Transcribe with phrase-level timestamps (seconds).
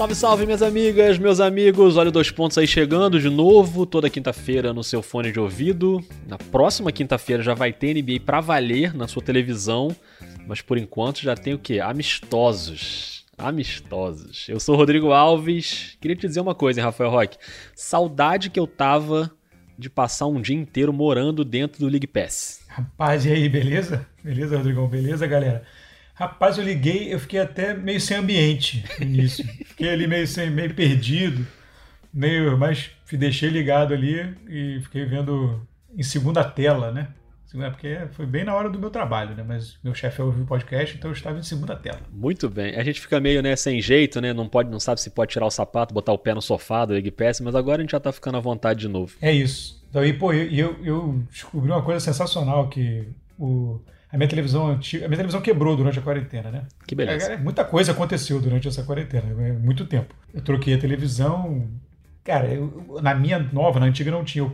[0.00, 1.98] Salve, salve, minhas amigas, meus amigos.
[1.98, 6.02] Olha o Dois Pontos aí chegando de novo, toda quinta-feira no seu fone de ouvido.
[6.26, 9.94] Na próxima quinta-feira já vai ter NBA pra valer na sua televisão,
[10.46, 11.80] mas por enquanto já tem o quê?
[11.80, 13.26] Amistosos.
[13.36, 14.46] Amistosos.
[14.48, 15.98] Eu sou Rodrigo Alves.
[16.00, 17.36] Queria te dizer uma coisa, hein, Rafael Roque.
[17.74, 19.30] Saudade que eu tava
[19.78, 22.62] de passar um dia inteiro morando dentro do League Pass.
[22.68, 24.06] Rapaz, e aí, beleza?
[24.24, 24.88] Beleza, Rodrigão?
[24.88, 25.62] Beleza, galera?
[26.20, 29.42] Rapaz, eu liguei, eu fiquei até meio sem ambiente no início.
[29.64, 31.46] fiquei ali meio, sem, meio perdido,
[32.12, 37.08] meio, mas deixei ligado ali e fiquei vendo em segunda tela, né?
[37.70, 39.42] Porque foi bem na hora do meu trabalho, né?
[39.42, 42.00] Mas meu chefe ouviu o podcast, então eu estava em segunda tela.
[42.12, 42.76] Muito bem.
[42.76, 44.34] A gente fica meio, né, sem jeito, né?
[44.34, 46.94] Não pode, não sabe se pode tirar o sapato, botar o pé no sofá do
[46.94, 49.16] Egg Pass, mas agora a gente já tá ficando à vontade de novo.
[49.22, 49.82] É isso.
[49.88, 53.80] Então, e, pô, eu, eu descobri uma coisa sensacional que o
[54.12, 55.04] a minha televisão antiga.
[55.04, 56.62] A minha televisão quebrou durante a quarentena, né?
[56.86, 57.32] Que beleza.
[57.32, 60.14] É, muita coisa aconteceu durante essa quarentena, é muito tempo.
[60.34, 61.68] Eu troquei a televisão.
[62.24, 64.50] Cara, eu, na minha nova, na antiga não tinha.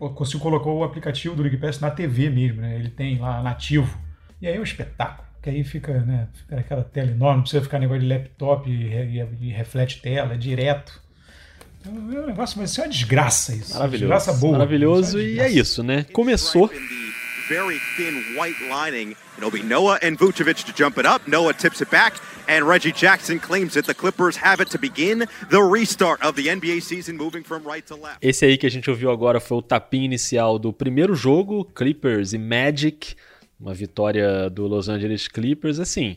[0.00, 2.76] Eu consigo colocar o aplicativo do Pass na TV mesmo, né?
[2.76, 3.98] Ele tem lá nativo.
[4.40, 5.26] E aí é um espetáculo.
[5.42, 6.28] Que aí fica, né?
[6.34, 10.34] Fica aquela tela enorme, não precisa ficar negócio de laptop e, e, e reflete tela,
[10.34, 11.00] é direto.
[11.86, 13.74] É um negócio, mas isso é uma desgraça isso.
[13.74, 14.12] Maravilhoso.
[14.12, 14.52] Desgraça boa.
[14.52, 16.04] Maravilhoso, é e é isso, né?
[16.12, 16.70] Começou
[17.48, 19.16] very thin white lining.
[19.36, 21.26] It'll be Noah and Vucevic to jump it up.
[21.26, 22.14] Noah tips it back,
[22.46, 23.74] and Reggie Jackson claims.
[23.74, 27.86] The Clippers have it to begin the restart of the NBA season, moving from right
[27.86, 28.18] to left.
[28.20, 32.32] Esse aí que a gente ouviu agora foi o tapinha inicial do primeiro jogo, Clippers
[32.32, 33.14] e Magic.
[33.58, 35.80] Uma vitória do Los Angeles Clippers.
[35.80, 36.16] Assim,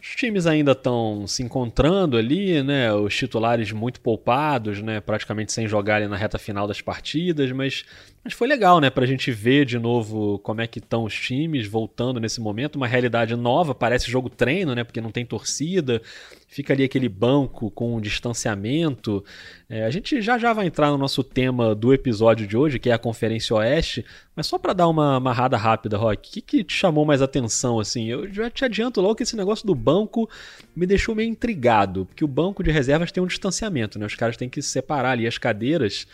[0.00, 2.92] os times ainda estão se encontrando ali, né?
[2.92, 5.00] Os titulares muito poupados, né?
[5.00, 7.84] Praticamente sem jogar ali na reta final das partidas, mas,
[8.24, 8.88] mas foi legal, né?
[8.88, 12.86] Pra gente ver de novo como é que estão os times voltando nesse momento, uma
[12.86, 14.82] realidade nova, parece jogo treino, né?
[14.82, 16.00] Porque não tem torcida,
[16.48, 19.22] fica ali aquele banco com um distanciamento.
[19.68, 22.88] É, a gente já já vai entrar no nosso tema do episódio de hoje, que
[22.88, 26.64] é a Conferência Oeste, mas só para dar uma amarrada rápida, Rock, o que, que,
[26.64, 27.78] te chamou mais atenção?
[27.78, 28.06] assim?
[28.06, 30.30] Eu já te adianto logo que esse negócio do banco
[30.74, 34.06] me deixou meio intrigado, porque o banco de reservas tem um distanciamento, né?
[34.06, 36.06] Os caras têm que separar ali as cadeiras.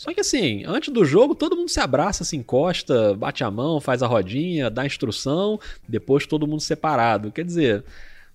[0.00, 3.82] Só que assim, antes do jogo, todo mundo se abraça, se encosta, bate a mão,
[3.82, 7.30] faz a rodinha, dá a instrução, depois todo mundo separado.
[7.30, 7.84] Quer dizer,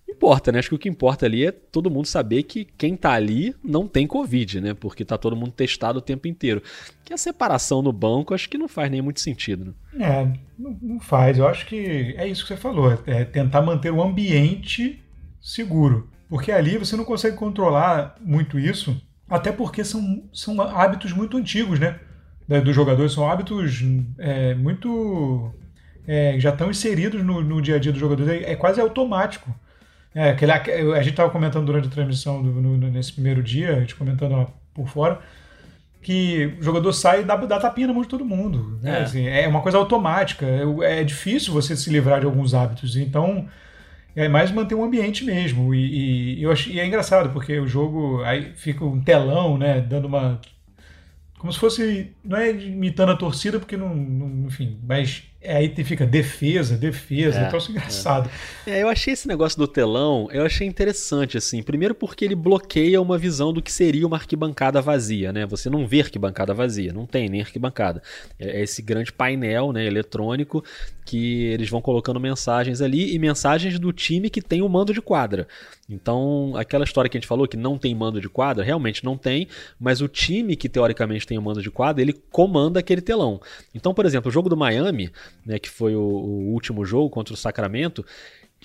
[0.07, 0.59] importa, né?
[0.59, 3.87] Acho que o que importa ali é todo mundo saber que quem tá ali não
[3.87, 4.73] tem Covid, né?
[4.75, 6.61] Porque tá todo mundo testado o tempo inteiro.
[7.03, 10.05] Que a separação no banco acho que não faz nem muito sentido, né?
[10.05, 11.39] É, não, não faz.
[11.39, 12.95] Eu acho que é isso que você falou.
[13.07, 15.03] É tentar manter o ambiente
[15.41, 16.11] seguro.
[16.29, 18.95] Porque ali você não consegue controlar muito isso,
[19.29, 21.99] até porque são, são hábitos muito antigos, né?
[22.63, 23.83] Dos jogadores, são hábitos
[24.19, 25.51] é, muito.
[26.07, 29.53] É, já estão inseridos no, no, dia a dia dos jogadores, é, é quase automático.
[30.13, 33.79] É, aquele, a gente estava comentando durante a transmissão do, no, nesse primeiro dia, a
[33.79, 35.19] gente comentando lá por fora,
[36.03, 38.79] que o jogador sai e dá, dá tapinha na mão de todo mundo.
[38.83, 38.99] Né?
[38.99, 39.01] É.
[39.01, 40.45] Assim, é uma coisa automática.
[40.45, 42.95] É, é, difícil você se livrar de alguns hábitos.
[42.95, 43.47] Então,
[44.15, 45.73] é mais manter um ambiente mesmo.
[45.75, 49.81] E, e, eu acho, e é engraçado, porque o jogo aí fica um telão, né?
[49.81, 50.39] Dando uma.
[51.37, 52.11] Como se fosse.
[52.23, 53.93] Não é imitando a torcida, porque não.
[53.93, 58.29] não enfim, mas aí fica defesa, defesa, é, então isso é engraçado.
[58.65, 58.71] É.
[58.71, 58.83] é.
[58.83, 61.61] eu achei esse negócio do telão, eu achei interessante, assim.
[61.61, 65.45] Primeiro porque ele bloqueia uma visão do que seria uma arquibancada vazia, né?
[65.45, 68.01] Você não vê arquibancada vazia, não tem nem arquibancada.
[68.39, 70.63] É, é esse grande painel né, eletrônico
[71.05, 75.01] que eles vão colocando mensagens ali e mensagens do time que tem o mando de
[75.01, 75.47] quadra.
[75.87, 79.15] Então, aquela história que a gente falou que não tem mando de quadra, realmente não
[79.15, 79.47] tem,
[79.79, 83.39] mas o time que teoricamente tem o mando de quadra, ele comanda aquele telão.
[83.73, 85.11] Então, por exemplo, o jogo do Miami,
[85.45, 88.05] né, que foi o, o último jogo contra o Sacramento,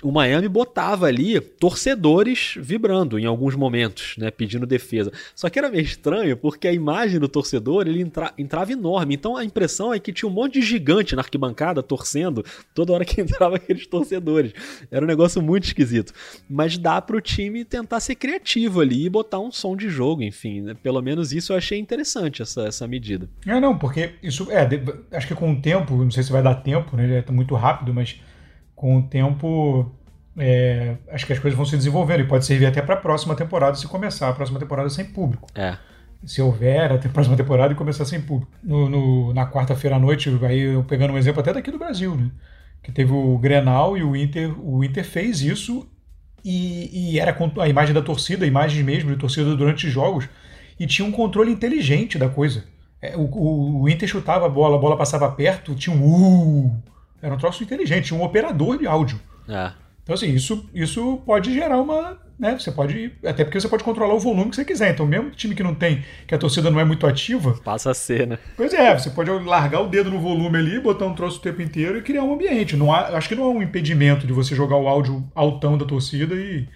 [0.02, 5.12] o Miami botava ali torcedores vibrando em alguns momentos, né, pedindo defesa.
[5.34, 9.14] Só que era meio estranho porque a imagem do torcedor ele entra, entrava enorme.
[9.14, 12.44] Então a impressão é que tinha um monte de gigante na arquibancada torcendo
[12.74, 14.52] toda hora que entrava aqueles torcedores.
[14.91, 16.12] Era um negócio muito esquisito.
[16.48, 20.22] Mas dá para o time tentar ser criativo ali e botar um som de jogo,
[20.22, 20.62] enfim.
[20.62, 20.74] Né?
[20.82, 23.28] Pelo menos isso eu achei interessante essa, essa medida.
[23.46, 24.68] É, não, porque isso é,
[25.12, 27.24] acho que com o tempo, não sei se vai dar tempo, né?
[27.26, 28.20] É muito rápido, mas
[28.80, 29.92] com o tempo,
[30.38, 33.34] é, acho que as coisas vão se desenvolvendo e pode servir até para a próxima
[33.34, 35.47] temporada se começar a próxima temporada sem público.
[35.54, 35.77] É.
[36.24, 38.50] Se houver a próxima temporada e começar sem público.
[38.62, 42.16] No, no, na quarta-feira à noite, aí eu pegando um exemplo até daqui do Brasil,
[42.16, 42.30] né?
[42.82, 45.86] Que teve o Grenal e o Inter, o Inter fez isso
[46.42, 50.27] e, e era a imagem da torcida, a imagem mesmo de torcida durante jogos,
[50.78, 52.65] e tinha um controle inteligente da coisa.
[53.03, 56.82] É, o, o, o, Inter chutava a bola, a bola passava perto, tinha um uh,
[57.22, 59.20] era um troço inteligente, um operador de áudio.
[59.48, 59.72] É.
[60.02, 62.18] Então, assim, isso, isso pode gerar uma.
[62.38, 63.12] Né, você pode.
[63.24, 64.92] Até porque você pode controlar o volume que você quiser.
[64.92, 67.54] Então, mesmo time que não tem, que a torcida não é muito ativa.
[67.62, 68.38] Passa a ser, né?
[68.56, 71.60] Pois é, você pode largar o dedo no volume ali, botar um troço o tempo
[71.60, 72.76] inteiro e criar um ambiente.
[72.76, 75.84] Não há, acho que não há um impedimento de você jogar o áudio altão da
[75.84, 76.66] torcida e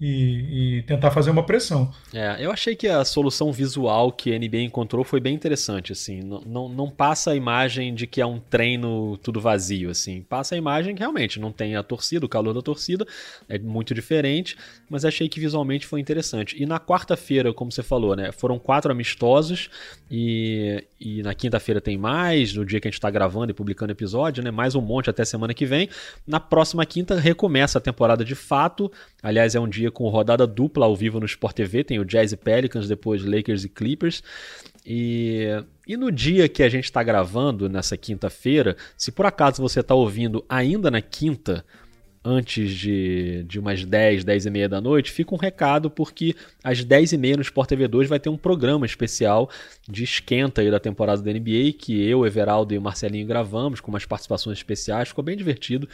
[0.00, 1.90] e, e, tentar fazer uma pressão.
[2.12, 6.20] É, eu achei que a solução visual que a NBA encontrou foi bem interessante, assim,
[6.20, 10.54] não, não, não, passa a imagem de que é um treino tudo vazio, assim, passa
[10.54, 13.06] a imagem que realmente não tem a torcida, o calor da torcida,
[13.48, 14.56] é muito diferente,
[14.88, 16.62] mas achei que visualmente foi interessante.
[16.62, 19.70] E na quarta-feira, como você falou, né, foram quatro amistosos
[20.10, 23.92] e, e na quinta-feira tem mais, no dia que a gente está gravando e publicando
[23.92, 25.88] episódio, né, mais um monte até semana que vem.
[26.26, 28.92] Na próxima quinta recomeça a temporada de fato,
[29.26, 32.30] aliás é um dia com rodada dupla ao vivo no Sport TV, tem o Jazz
[32.30, 34.22] e Pelicans, depois Lakers e Clippers.
[34.86, 35.48] E,
[35.84, 39.96] e no dia que a gente está gravando, nessa quinta-feira, se por acaso você está
[39.96, 41.64] ouvindo ainda na quinta,
[42.26, 46.34] antes de, de umas 10, 10 e meia da noite, fica um recado porque
[46.64, 49.48] às 10 e meia no Sport TV 2 vai ter um programa especial
[49.88, 53.92] de esquenta aí da temporada da NBA que eu, Everaldo e o Marcelinho gravamos com
[53.92, 55.88] umas participações especiais, ficou bem divertido.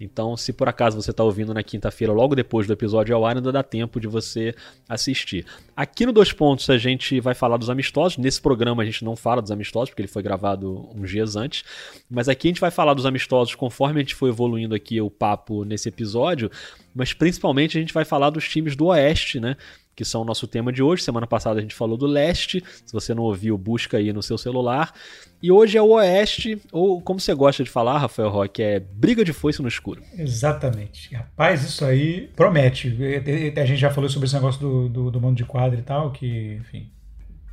[0.00, 3.36] Então, se por acaso você está ouvindo na quinta-feira, logo depois do episódio ao ar,
[3.36, 4.54] ainda dá tempo de você
[4.88, 5.46] assistir.
[5.76, 8.18] Aqui no Dois Pontos a gente vai falar dos amistosos.
[8.18, 11.62] Nesse programa a gente não fala dos amistosos, porque ele foi gravado uns dias antes.
[12.10, 15.10] Mas aqui a gente vai falar dos amistosos conforme a gente foi evoluindo aqui o
[15.10, 16.50] papo nesse episódio.
[16.94, 19.56] Mas principalmente a gente vai falar dos times do Oeste, né?
[19.96, 21.02] que são o nosso tema de hoje.
[21.02, 22.62] Semana passada a gente falou do leste.
[22.84, 24.92] Se você não ouviu, busca aí no seu celular.
[25.42, 29.24] E hoje é o oeste, ou como você gosta de falar, Rafael Roque, é briga
[29.24, 30.02] de foice no escuro.
[30.16, 31.14] Exatamente.
[31.14, 32.94] Rapaz, isso aí promete.
[33.56, 36.10] A gente já falou sobre esse negócio do, do, do mundo de quadro e tal,
[36.10, 36.90] que, enfim,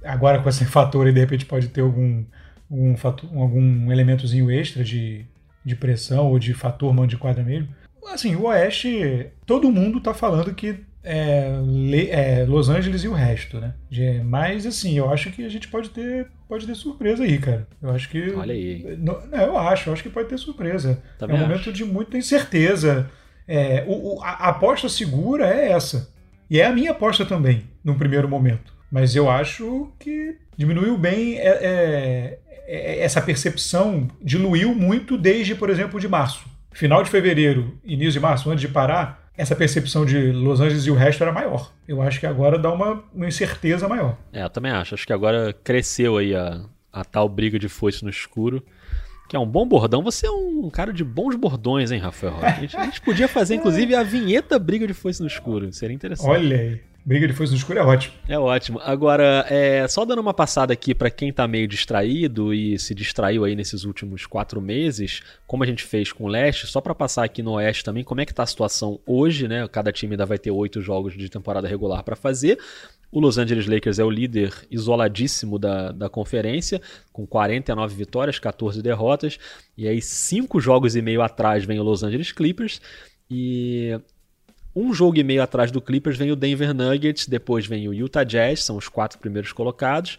[0.04, 2.26] agora com esse fator aí, de repente pode ter algum,
[2.70, 5.26] um fator, algum elementozinho extra de,
[5.64, 7.70] de pressão ou de fator mão de quadra mesmo.
[8.08, 11.50] Assim, o Oeste, todo mundo tá falando que é,
[12.10, 13.74] é, Los Angeles e o resto, né?
[14.24, 17.68] Mas assim, eu acho que a gente pode ter, pode ter surpresa aí, cara.
[17.82, 18.32] Eu acho que.
[18.32, 18.98] Olha aí.
[18.98, 21.02] Não, eu acho, eu acho que pode ter surpresa.
[21.20, 21.52] Também é um acho.
[21.52, 23.10] momento de muita incerteza.
[23.46, 26.14] É, o, o, a aposta segura é essa.
[26.50, 28.74] E é a minha aposta também, num primeiro momento.
[28.90, 35.70] Mas eu acho que diminuiu bem é, é, é essa percepção, diluiu muito desde, por
[35.70, 36.53] exemplo, de março.
[36.74, 40.92] Final de fevereiro, início de março, antes de parar, essa percepção de Los Angeles e
[40.92, 41.72] o resto era maior.
[41.88, 44.18] Eu acho que agora dá uma, uma incerteza maior.
[44.32, 44.94] É, eu também acho.
[44.94, 46.62] Acho que agora cresceu aí a,
[46.92, 48.64] a tal briga de foice no escuro.
[49.28, 50.04] Que é um bom bordão.
[50.04, 52.38] Você é um cara de bons bordões, hein, Rafael?
[52.42, 55.72] A gente, a gente podia fazer, inclusive, a vinheta briga de foice no escuro.
[55.74, 56.30] Seria interessante.
[56.30, 56.82] Olha aí.
[57.06, 58.14] Briga de foice no escuro é ótimo.
[58.30, 58.80] É ótimo.
[58.82, 63.44] Agora, é, só dando uma passada aqui para quem tá meio distraído e se distraiu
[63.44, 67.26] aí nesses últimos quatro meses, como a gente fez com o Leste, só para passar
[67.26, 69.68] aqui no Oeste também, como é que tá a situação hoje, né?
[69.68, 72.58] Cada time ainda vai ter oito jogos de temporada regular para fazer.
[73.12, 78.82] O Los Angeles Lakers é o líder isoladíssimo da, da conferência, com 49 vitórias, 14
[78.82, 79.38] derrotas.
[79.78, 82.82] E aí, cinco jogos e meio atrás vem o Los Angeles Clippers.
[83.30, 84.00] E
[84.76, 88.24] um jogo e meio atrás do Clippers vem o Denver Nuggets, depois vem o Utah
[88.24, 90.18] Jazz, são os quatro primeiros colocados.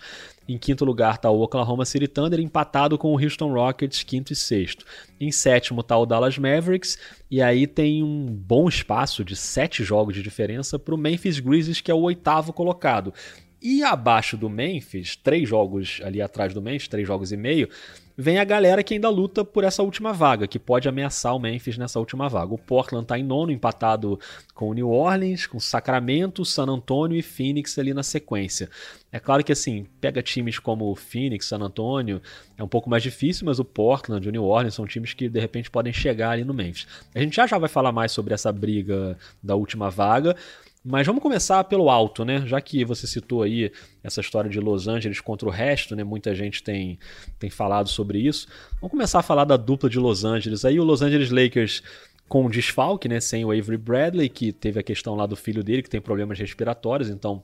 [0.49, 4.37] Em quinto lugar está o Oklahoma City Thunder, empatado com o Houston Rockets, quinto e
[4.37, 4.85] sexto.
[5.19, 6.99] Em sétimo está o Dallas Mavericks,
[7.31, 11.81] e aí tem um bom espaço de sete jogos de diferença para o Memphis Grizzlies,
[11.81, 13.13] que é o oitavo colocado.
[13.61, 17.69] E abaixo do Memphis, três jogos ali atrás do Memphis, três jogos e meio,
[18.17, 21.77] vem a galera que ainda luta por essa última vaga, que pode ameaçar o Memphis
[21.77, 22.55] nessa última vaga.
[22.55, 24.19] O Portland está em nono, empatado
[24.55, 28.71] com o New Orleans, com Sacramento, San Antonio e Phoenix ali na sequência.
[29.11, 32.21] É claro que assim, pega times como o Phoenix, San Antonio,
[32.57, 35.41] é um pouco mais difícil, mas o Portland, o New Orleans são times que de
[35.41, 36.87] repente podem chegar ali no Memphis.
[37.15, 40.37] A gente já já vai falar mais sobre essa briga da última vaga,
[40.85, 42.47] mas vamos começar pelo alto, né?
[42.47, 43.73] Já que você citou aí
[44.03, 46.05] essa história de Los Angeles contra o resto, né?
[46.05, 46.99] Muita gente tem,
[47.39, 48.47] tem falado sobre isso.
[48.75, 50.63] Vamos começar a falar da dupla de Los Angeles.
[50.65, 51.83] Aí o Los Angeles Lakers
[52.29, 53.19] com desfalque, né?
[53.19, 56.39] Sem o Avery Bradley, que teve a questão lá do filho dele, que tem problemas
[56.39, 57.43] respiratórios, então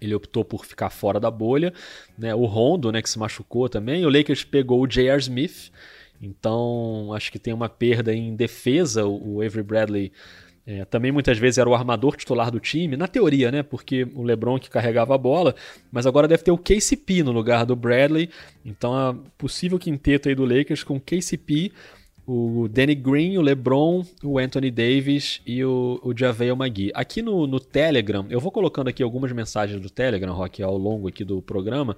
[0.00, 1.74] ele optou por ficar fora da bolha.
[2.18, 2.34] Né?
[2.34, 4.04] O Rondo, né, que se machucou também.
[4.04, 5.20] O Lakers pegou o J.R.
[5.20, 5.70] Smith,
[6.20, 9.04] então acho que tem uma perda em defesa.
[9.06, 10.12] O Avery Bradley
[10.64, 13.62] é, também muitas vezes era o armador titular do time, na teoria, né?
[13.62, 15.54] Porque o LeBron que carregava a bola,
[15.90, 18.30] mas agora deve ter o KCP no lugar do Bradley.
[18.64, 21.72] Então, a possível quinteto aí do Lakers com KCP,
[22.26, 26.92] o Danny Green, o LeBron, o Anthony Davis e o, o JaVale McGee.
[26.94, 31.08] Aqui no, no Telegram, eu vou colocando aqui algumas mensagens do Telegram, Rock, ao longo
[31.08, 31.96] aqui do programa.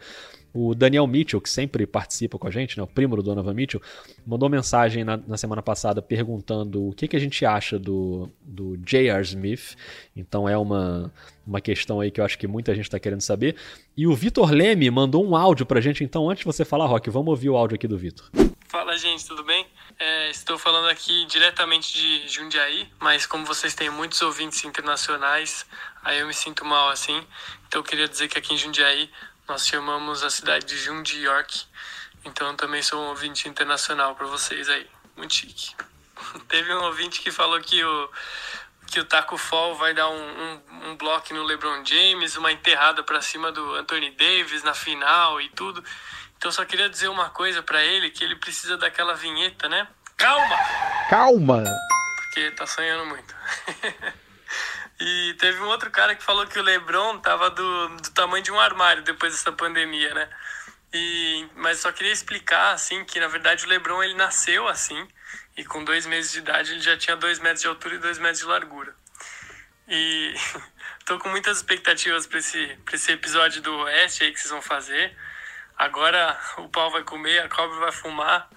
[0.52, 3.82] O Daniel Mitchell, que sempre participa com a gente, né, o primo do Donovan Mitchell,
[4.24, 8.76] mandou mensagem na, na semana passada perguntando o que, que a gente acha do, do
[8.78, 9.20] J.R.
[9.22, 9.76] Smith.
[10.16, 11.12] Então é uma,
[11.44, 13.56] uma questão aí que eu acho que muita gente está querendo saber.
[13.96, 16.04] E o Vitor Leme mandou um áudio pra gente.
[16.04, 18.30] Então, antes de você falar, Rock, vamos ouvir o áudio aqui do Vitor.
[18.74, 19.64] Fala, gente, tudo bem?
[20.00, 25.64] É, estou falando aqui diretamente de Jundiaí, mas como vocês têm muitos ouvintes internacionais,
[26.02, 27.24] aí eu me sinto mal assim.
[27.68, 29.08] Então eu queria dizer que aqui em Jundiaí
[29.46, 31.66] nós chamamos a cidade de Jundi York.
[32.24, 34.90] Então eu também sou um ouvinte internacional para vocês aí.
[35.16, 35.72] Muito chique.
[36.48, 38.10] Teve um ouvinte que falou que o,
[38.88, 43.04] que o Taco Fall vai dar um, um, um bloco no LeBron James, uma enterrada
[43.04, 45.80] para cima do Anthony Davis na final e tudo.
[46.44, 49.88] Então só queria dizer uma coisa para ele, que ele precisa daquela vinheta, né?
[50.14, 50.56] Calma!
[51.08, 51.64] Calma!
[52.18, 53.34] Porque tá sonhando muito.
[55.00, 58.52] E teve um outro cara que falou que o LeBron tava do, do tamanho de
[58.52, 60.28] um armário depois dessa pandemia, né?
[60.92, 65.08] E, mas só queria explicar, assim, que na verdade o LeBron ele nasceu assim,
[65.56, 68.18] e com dois meses de idade ele já tinha dois metros de altura e dois
[68.18, 68.94] metros de largura.
[69.88, 70.34] E
[71.04, 74.62] tô com muitas expectativas para esse, pra esse episódio do Oeste aí que vocês vão
[74.62, 75.16] fazer.
[75.76, 78.48] Agora o pau vai comer, a cobra vai fumar.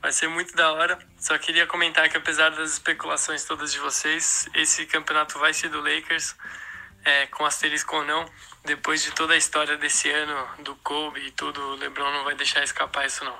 [0.00, 0.98] Vai ser muito da hora.
[1.18, 5.80] Só queria comentar que apesar das especulações todas de vocês, esse campeonato vai ser do
[5.80, 6.36] Lakers,
[7.04, 8.24] é, com asterisco ou não.
[8.64, 12.34] Depois de toda a história desse ano, do Kobe e tudo, o LeBron não vai
[12.36, 13.34] deixar escapar isso não.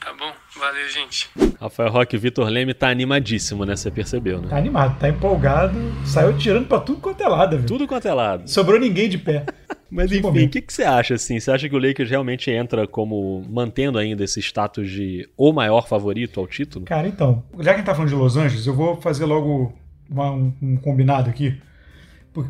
[0.00, 0.34] Tá bom?
[0.56, 1.30] Valeu, gente.
[1.60, 3.76] Rafael Roque, Vitor Leme tá animadíssimo, né?
[3.76, 4.48] Você percebeu, né?
[4.48, 5.78] Tá animado, tá empolgado.
[6.04, 7.66] Saiu tirando pra tudo quanto é lado, viu?
[7.66, 8.50] Tudo quanto é lado.
[8.50, 9.46] Sobrou ninguém de pé.
[9.92, 11.38] Mas enfim, o que, que você acha assim?
[11.38, 15.86] Você acha que o Lakers realmente entra como mantendo ainda esse status de o maior
[15.86, 16.86] favorito ao título?
[16.86, 19.74] Cara, então, já que a gente tá falando de Los Angeles, eu vou fazer logo
[20.08, 21.60] uma, um, um, combinado aqui,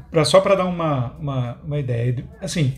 [0.09, 2.25] pra, só para dar uma, uma, uma, ideia.
[2.41, 2.75] Assim,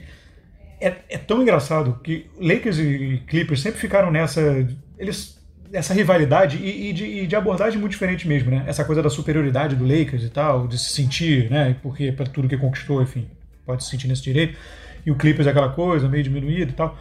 [0.80, 4.66] é, é tão engraçado que Lakers e Clippers sempre ficaram nessa.
[4.98, 5.44] Eles
[5.74, 8.64] essa rivalidade e, e, de, e, de, abordagem muito diferente mesmo, né?
[8.66, 11.76] Essa coisa da superioridade do Lakers e tal, de se sentir, né?
[11.82, 13.26] Porque para tudo que conquistou, enfim,
[13.64, 14.58] pode se sentir nesse direito.
[15.04, 16.98] E o Clippers é aquela coisa, meio diminuído e tal.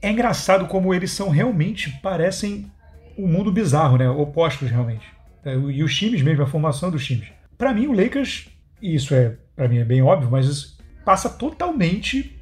[0.00, 2.70] É engraçado como eles são realmente, parecem
[3.16, 4.08] um mundo bizarro, né?
[4.08, 5.06] Opostos realmente.
[5.44, 7.28] É, e os times mesmo, a formação dos times.
[7.56, 8.48] Para mim, o Lakers,
[8.80, 12.38] e isso é, para mim é bem óbvio, mas passa totalmente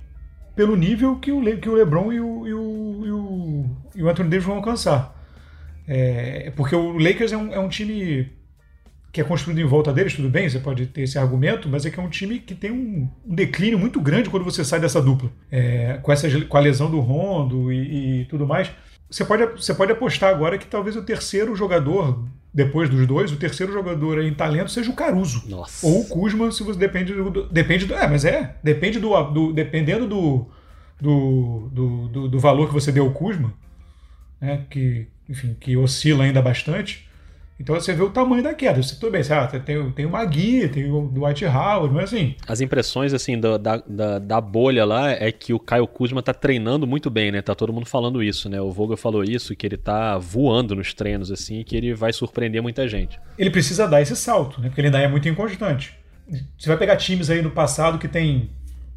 [0.55, 4.03] pelo nível que o, Le, que o LeBron e o, e o, e o, e
[4.03, 5.15] o Anthony Davis vão alcançar.
[5.89, 8.36] É, porque o Lakers é um, é um time
[9.17, 11.91] que é construído em volta deles, tudo bem, você pode ter esse argumento, mas é
[11.91, 15.01] que é um time que tem um, um declínio muito grande quando você sai dessa
[15.01, 15.31] dupla.
[15.51, 18.71] É, com, essa, com a lesão do Rondo e, e, tudo mais.
[19.11, 23.37] Você pode, você pode apostar agora que talvez o terceiro jogador, depois dos dois, o
[23.37, 25.49] terceiro jogador em talento seja o Caruso.
[25.49, 25.87] Nossa.
[25.87, 27.49] Ou o Kuzma, se você depende do.
[27.49, 27.95] Depende do.
[27.95, 28.57] É, mas é.
[28.63, 29.19] Depende do.
[29.31, 30.47] do dependendo do
[31.01, 33.55] do, do, do, do valor que você deu ao Kuzma,
[34.39, 37.06] né, que, enfim, que oscila ainda bastante
[37.59, 38.83] então você vê o tamanho da queda.
[38.83, 42.05] Você, tudo bem, você, ah, tem, tem uma guia, tem o Dwight Howard, não é
[42.05, 42.35] assim.
[42.47, 46.87] As impressões assim da, da, da, bolha lá é que o Caio Kuzma tá treinando
[46.87, 47.41] muito bem, né?
[47.41, 48.61] Tá todo mundo falando isso, né?
[48.61, 52.61] O Vogel falou isso, que ele tá voando nos treinos, assim, que ele vai surpreender
[52.61, 53.19] muita gente.
[53.39, 54.69] Ele precisa dar esse salto, né?
[54.69, 55.95] Porque ele ainda é muito inconstante.
[56.59, 58.51] Você vai pegar times aí no passado que tem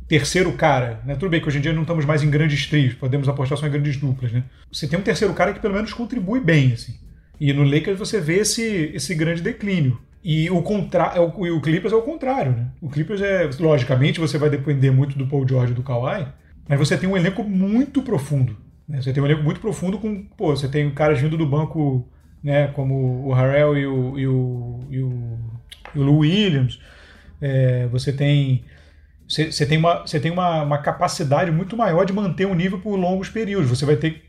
[0.07, 1.13] terceiro cara, né?
[1.13, 3.67] Tudo bem que hoje em dia não estamos mais em grandes trios, podemos apostar só
[3.67, 4.43] em grandes duplas, né?
[4.71, 6.95] Você tem um terceiro cara que pelo menos contribui bem, assim.
[7.39, 9.99] E no Lakers você vê esse, esse grande declínio.
[10.23, 11.13] E o, contra...
[11.15, 12.67] É o, o Clippers é o contrário, né?
[12.81, 16.27] O Clippers é, logicamente, você vai depender muito do Paul George e do Kawhi,
[16.67, 18.57] mas você tem um elenco muito profundo.
[18.87, 19.01] Né?
[19.01, 22.07] Você tem um elenco muito profundo com, pô, você tem caras vindo do banco,
[22.43, 25.39] né, como o Harrell e o, e o, e o,
[25.95, 26.79] e o Lou Williams.
[27.41, 28.65] É, você tem
[29.29, 32.95] você tem, uma, você tem uma, uma capacidade muito maior de manter um nível por
[32.95, 33.69] longos períodos.
[33.69, 34.23] Você vai ter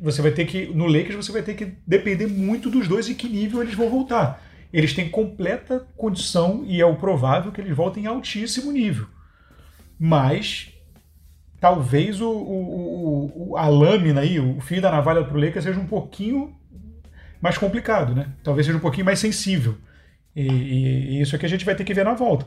[0.00, 3.14] você vai ter que no Lakers você vai ter que depender muito dos dois e
[3.14, 4.42] que nível eles vão voltar.
[4.72, 9.06] Eles têm completa condição e é o provável que eles voltem em altíssimo nível.
[9.98, 10.72] Mas
[11.60, 15.80] talvez o, o, o, a lâmina aí, o fio da navalha para o Lakers seja
[15.80, 16.54] um pouquinho
[17.40, 18.32] mais complicado, né?
[18.42, 19.76] Talvez seja um pouquinho mais sensível.
[20.34, 22.46] E, e, e isso é que a gente vai ter que ver na volta.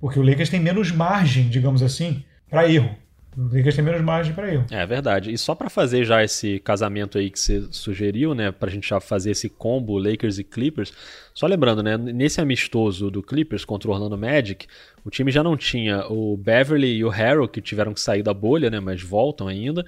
[0.00, 2.94] Porque o Lakers tem menos margem, digamos assim, para erro.
[3.36, 4.66] Lakers tem menos margem para erro.
[4.70, 5.32] É verdade.
[5.32, 8.88] E só para fazer já esse casamento aí que você sugeriu, né, para a gente
[8.88, 10.92] já fazer esse combo Lakers e Clippers,
[11.32, 14.66] só lembrando, né, nesse amistoso do Clippers contra o Orlando Magic,
[15.04, 18.34] o time já não tinha o Beverly e o Harrell que tiveram que sair da
[18.34, 19.84] bolha, né, mas voltam ainda.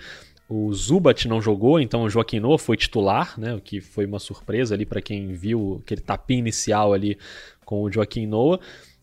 [0.49, 3.55] O Zubat não jogou, então o Joaquim Noah foi titular, né?
[3.55, 7.17] O que foi uma surpresa ali para quem viu aquele tapinha inicial ali
[7.65, 8.61] com o Joaquim Noah.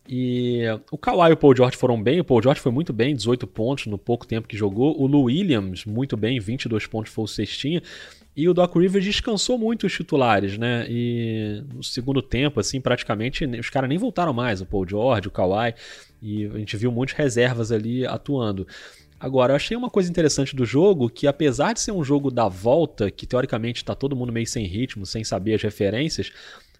[0.08, 3.14] E o Kawhi e o Paul George foram bem, o Paul George foi muito bem,
[3.14, 5.00] 18 pontos no pouco tempo que jogou.
[5.00, 7.82] O Lou Williams, muito bem, 22 pontos foi o cestinha.
[8.34, 10.86] E o Doc Rivers descansou muito os titulares, né?
[10.88, 15.30] E no segundo tempo, assim, praticamente os caras nem voltaram mais, o Paul George, o
[15.30, 15.74] Kawhi,
[16.20, 18.66] e a gente viu muitas reservas ali atuando.
[19.20, 22.48] Agora, eu achei uma coisa interessante do jogo que, apesar de ser um jogo da
[22.48, 26.32] volta, que teoricamente está todo mundo meio sem ritmo, sem saber as referências,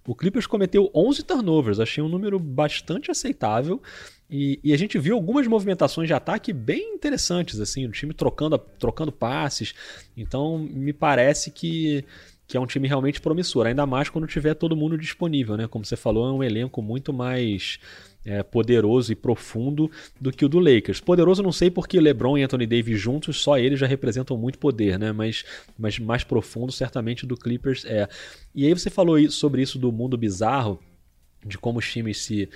[0.06, 3.80] o Clippers cometeu 11 turnovers, achei um número bastante aceitável.
[4.28, 8.58] E, e, a gente viu algumas movimentações de ataque bem interessantes, assim, o time trocando,
[8.58, 9.74] trocando passes.
[10.16, 12.02] Então, me parece que,
[12.46, 15.68] que é um time realmente promissor, ainda mais quando tiver todo mundo disponível, né?
[15.68, 17.78] Como você falou, é um elenco muito mais
[18.24, 21.00] é, poderoso e profundo do que o do Lakers.
[21.00, 24.98] Poderoso não sei porque LeBron e Anthony Davis juntos, só eles já representam muito poder,
[24.98, 25.12] né?
[25.12, 25.44] Mas,
[25.78, 28.08] mas mais profundo certamente do Clippers é.
[28.54, 30.78] E aí você falou sobre isso do mundo bizarro,
[31.44, 32.48] de como os times se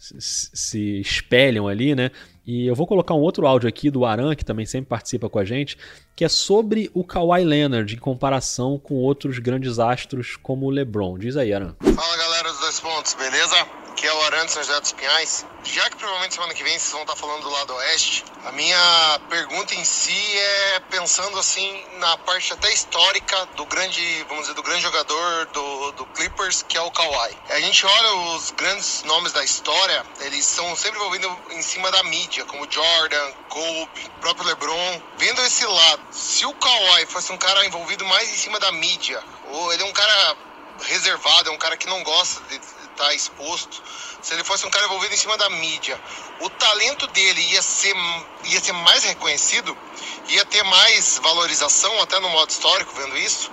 [0.00, 2.10] se espelham ali, né?
[2.46, 5.38] E eu vou colocar um outro áudio aqui do Aran, que também sempre participa com
[5.38, 5.76] a gente,
[6.16, 11.18] que é sobre o Kawhi Leonard em comparação com outros grandes astros como o LeBron.
[11.18, 11.76] Diz aí, Aran.
[11.80, 13.56] Fala galera dos dois pontos, beleza?
[14.00, 15.46] Que é o Arantes São José dos Pinhais.
[15.62, 19.20] Já que provavelmente semana que vem vocês vão estar falando do lado oeste, a minha
[19.28, 24.62] pergunta em si é pensando assim na parte até histórica do grande, vamos dizer, do
[24.62, 27.36] grande jogador do, do Clippers, que é o Kawhi.
[27.50, 32.02] A gente olha os grandes nomes da história, eles são sempre envolvidos em cima da
[32.04, 35.02] mídia, como Jordan, Kobe, próprio LeBron.
[35.18, 39.22] Vendo esse lado, se o Kawhi fosse um cara envolvido mais em cima da mídia,
[39.50, 40.36] ou ele é um cara
[40.84, 42.58] reservado, é um cara que não gosta de
[43.00, 43.82] tá exposto,
[44.22, 46.00] se ele fosse um cara envolvido em cima da mídia,
[46.40, 47.94] o talento dele ia ser,
[48.44, 49.76] ia ser mais reconhecido,
[50.28, 53.50] ia ter mais valorização, até no modo histórico, vendo isso.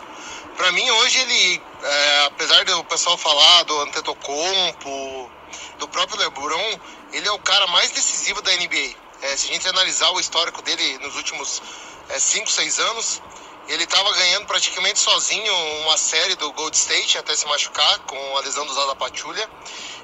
[0.57, 5.31] Para mim, hoje, ele, é, apesar do pessoal falar do Antetokounmpo,
[5.79, 6.79] do próprio LeBron,
[7.13, 8.95] ele é o cara mais decisivo da NBA.
[9.21, 11.61] É, se a gente analisar o histórico dele nos últimos
[12.17, 13.21] 5, é, 6 anos,
[13.67, 18.41] ele estava ganhando praticamente sozinho uma série do Gold State até se machucar com a
[18.41, 19.49] lesão do Zada Pachulia.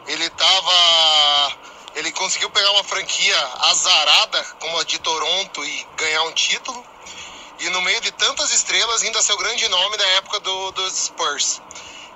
[0.08, 1.58] Ele estava.
[1.96, 3.38] Ele conseguiu pegar uma franquia
[3.70, 6.84] azarada como a de Toronto e ganhar um título.
[7.60, 10.94] E no meio de tantas estrelas, ainda ser o grande nome da época do, dos
[10.94, 11.62] Spurs.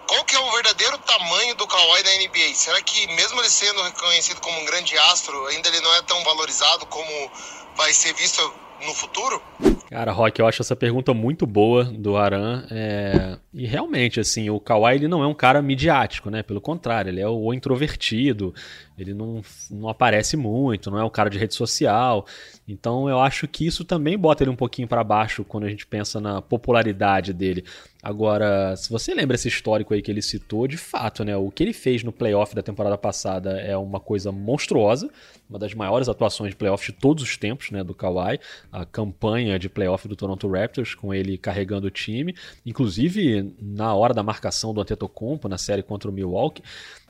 [0.07, 2.55] Qual que é o verdadeiro tamanho do Kawhi da NBA?
[2.55, 6.21] Será que mesmo ele sendo reconhecido como um grande astro, ainda ele não é tão
[6.23, 7.31] valorizado como
[7.75, 9.41] vai ser visto no futuro?
[9.89, 12.65] Cara, Rock, eu acho essa pergunta muito boa do Aran.
[12.69, 13.37] É...
[13.53, 16.43] E realmente, assim, o Kawhi ele não é um cara midiático, né?
[16.43, 18.53] Pelo contrário, ele é o introvertido,
[18.97, 22.25] ele não, não aparece muito, não é um cara de rede social.
[22.67, 25.87] Então eu acho que isso também bota ele um pouquinho para baixo quando a gente
[25.87, 27.63] pensa na popularidade dele.
[28.03, 31.35] Agora, se você lembra esse histórico aí que ele citou, de fato, né?
[31.35, 35.09] O que ele fez no playoff da temporada passada é uma coisa monstruosa,
[35.49, 37.83] uma das maiores atuações de playoff de todos os tempos, né?
[37.83, 38.39] Do Kawhi,
[38.71, 44.13] a campanha de playoff do Toronto Raptors, com ele carregando o time, inclusive na hora
[44.13, 46.63] da marcação do Antetokounmpo na série contra o Milwaukee.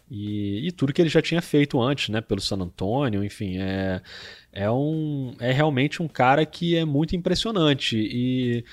[0.10, 4.02] E, e, tudo que ele já tinha feito antes, né, pelo San Antonio, enfim, é,
[4.54, 8.64] é, um, é realmente um cara que é muito impressionante e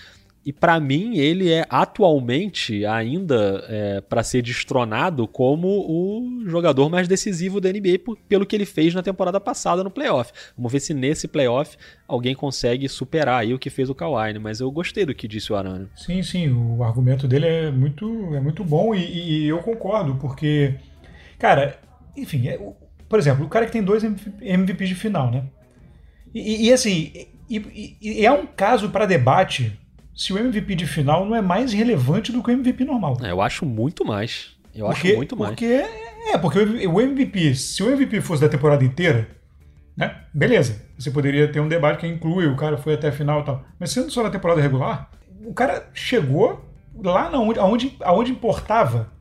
[0.44, 7.08] e para mim, ele é atualmente ainda é, para ser destronado como o jogador mais
[7.08, 10.32] decisivo da NBA por, pelo que ele fez na temporada passada no playoff.
[10.54, 14.38] Vamos ver se nesse playoff alguém consegue superar aí o que fez o Kawhi, né?
[14.38, 15.88] Mas eu gostei do que disse o Arana.
[15.96, 20.74] Sim, sim, o argumento dele é muito, é muito bom e, e eu concordo, porque,
[21.44, 21.78] cara,
[22.16, 22.58] enfim, é,
[23.06, 25.44] por exemplo, o cara que tem dois MVPs de final, né?
[26.34, 27.12] E, e assim,
[27.50, 29.78] e, e é um caso para debate
[30.14, 33.18] se o MVP de final não é mais relevante do que o MVP normal.
[33.22, 34.52] É, eu acho muito mais.
[34.74, 35.50] Eu porque, acho muito mais.
[35.50, 35.84] Porque,
[36.32, 39.28] é, porque o MVP, se o MVP fosse da temporada inteira,
[39.94, 40.22] né?
[40.32, 40.82] Beleza.
[40.98, 43.62] Você poderia ter um debate que inclui, o cara foi até a final e tal.
[43.78, 45.10] Mas sendo só na temporada regular,
[45.44, 46.64] o cara chegou
[46.96, 49.12] lá na onde, aonde, aonde importava.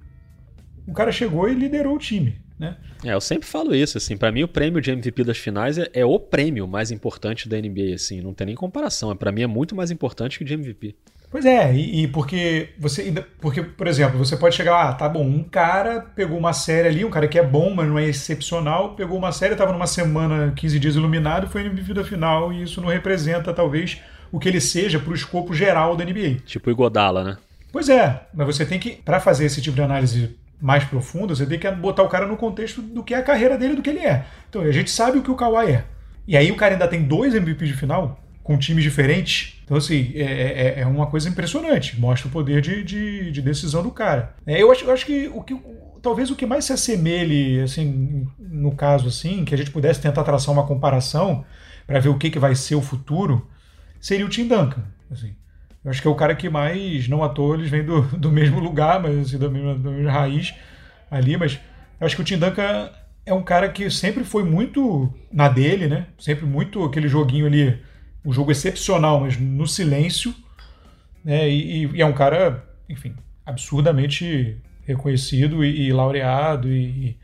[0.87, 2.37] O cara chegou e liderou o time.
[2.59, 2.77] Né?
[3.03, 5.89] É, eu sempre falo isso, assim, para mim o prêmio de MVP das finais é,
[5.93, 9.47] é, o prêmio mais importante da NBA, assim, não tem nem comparação, para mim é
[9.47, 10.95] muito mais importante que o de MVP.
[11.29, 15.09] Pois é, e, e, porque você, porque por exemplo, você pode chegar lá, ah, tá
[15.09, 18.05] bom, um cara pegou uma série ali, um cara que é bom, mas não é
[18.05, 22.61] excepcional, pegou uma série, tava numa semana, 15 dias iluminado, foi MVP da final, e
[22.61, 23.99] isso não representa talvez
[24.31, 26.41] o que ele seja pro escopo geral da NBA.
[26.45, 27.37] Tipo o Igodala, né?
[27.71, 31.45] Pois é, mas você tem que, para fazer esse tipo de análise mais profundo, você
[31.45, 33.89] tem que botar o cara no contexto do que é a carreira dele, do que
[33.89, 34.25] ele é.
[34.49, 35.83] Então a gente sabe o que o Kawhi é.
[36.25, 38.17] E aí o cara ainda tem dois MVPs de final.
[38.41, 39.61] com times diferentes.
[39.65, 41.99] Então, assim, é, é, é uma coisa impressionante.
[41.99, 44.35] Mostra o poder de, de, de decisão do cara.
[44.45, 45.57] É, eu, acho, eu acho que o que
[46.01, 50.23] talvez o que mais se assemelhe, assim, no caso assim, que a gente pudesse tentar
[50.23, 51.45] traçar uma comparação
[51.85, 53.49] para ver o que, que vai ser o futuro,
[53.99, 54.83] seria o Tim Duncan.
[55.11, 55.35] Assim.
[55.83, 58.31] Eu acho que é o cara que mais, não à toa, eles vêm do, do
[58.31, 60.53] mesmo lugar, mas assim, da, mesma, da mesma raiz
[61.11, 61.59] ali, mas
[61.99, 62.89] eu acho que o Tim Duncan
[63.25, 66.07] é um cara que sempre foi muito na dele, né?
[66.17, 67.79] Sempre muito aquele joguinho ali,
[68.25, 70.33] um jogo excepcional, mas no silêncio,
[71.23, 71.49] né?
[71.49, 73.15] E, e é um cara, enfim,
[73.45, 76.69] absurdamente reconhecido e, e laureado.
[76.69, 77.17] E,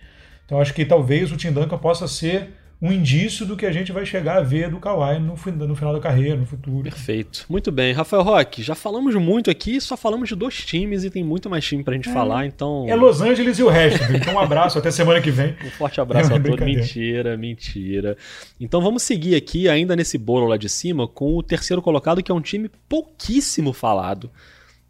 [0.45, 3.91] então acho que talvez o Tim Duncan possa ser um indício do que a gente
[3.91, 5.35] vai chegar a ver do Kawhi no,
[5.67, 6.83] no final da carreira, no futuro.
[6.83, 7.45] Perfeito.
[7.49, 7.91] Muito bem.
[7.91, 11.65] Rafael Roque, já falamos muito aqui, só falamos de dois times e tem muito mais
[11.65, 12.85] time pra gente é, falar, então...
[12.87, 13.99] É Los Angeles e o resto.
[14.13, 15.55] Então um abraço, até semana que vem.
[15.65, 16.65] Um forte abraço é a todos.
[16.65, 18.17] Mentira, mentira.
[18.59, 22.31] Então vamos seguir aqui, ainda nesse bolo lá de cima, com o terceiro colocado, que
[22.31, 24.31] é um time pouquíssimo falado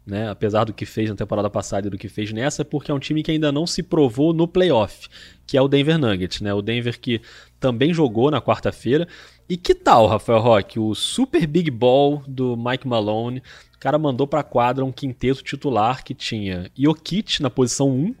[0.06, 0.28] né?
[0.28, 2.98] Apesar do que fez na temporada passada e do que fez nessa, porque é um
[2.98, 5.08] time que ainda não se provou no playoff,
[5.46, 6.52] que é o Denver Nuggets, né?
[6.52, 7.20] O Denver que
[7.58, 9.06] também jogou na quarta-feira.
[9.48, 13.42] E que tal, Rafael Roque, o super big ball do Mike Malone?
[13.74, 18.14] O cara mandou para a quadra um quinteto titular que tinha Jokic na posição 1,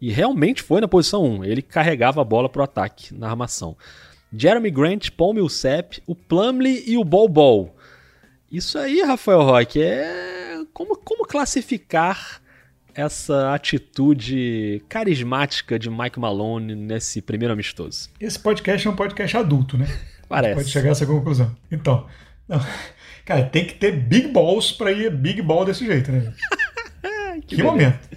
[0.00, 1.44] e realmente foi na posição 1.
[1.44, 3.76] Ele carregava a bola pro ataque na armação.
[4.36, 7.75] Jeremy Grant, Paul Millsap, o Plumlee e o Bol Bol.
[8.50, 12.40] Isso aí, Rafael Roque, é como, como classificar
[12.94, 18.08] essa atitude carismática de Mike Malone nesse primeiro amistoso?
[18.20, 19.86] Esse podcast é um podcast adulto, né?
[20.28, 20.54] Parece.
[20.54, 21.54] Pode chegar a essa conclusão.
[21.70, 22.06] Então,
[22.48, 22.64] não,
[23.24, 26.32] cara, tem que ter big balls para ir big ball desse jeito, né?
[27.46, 28.08] que, que momento.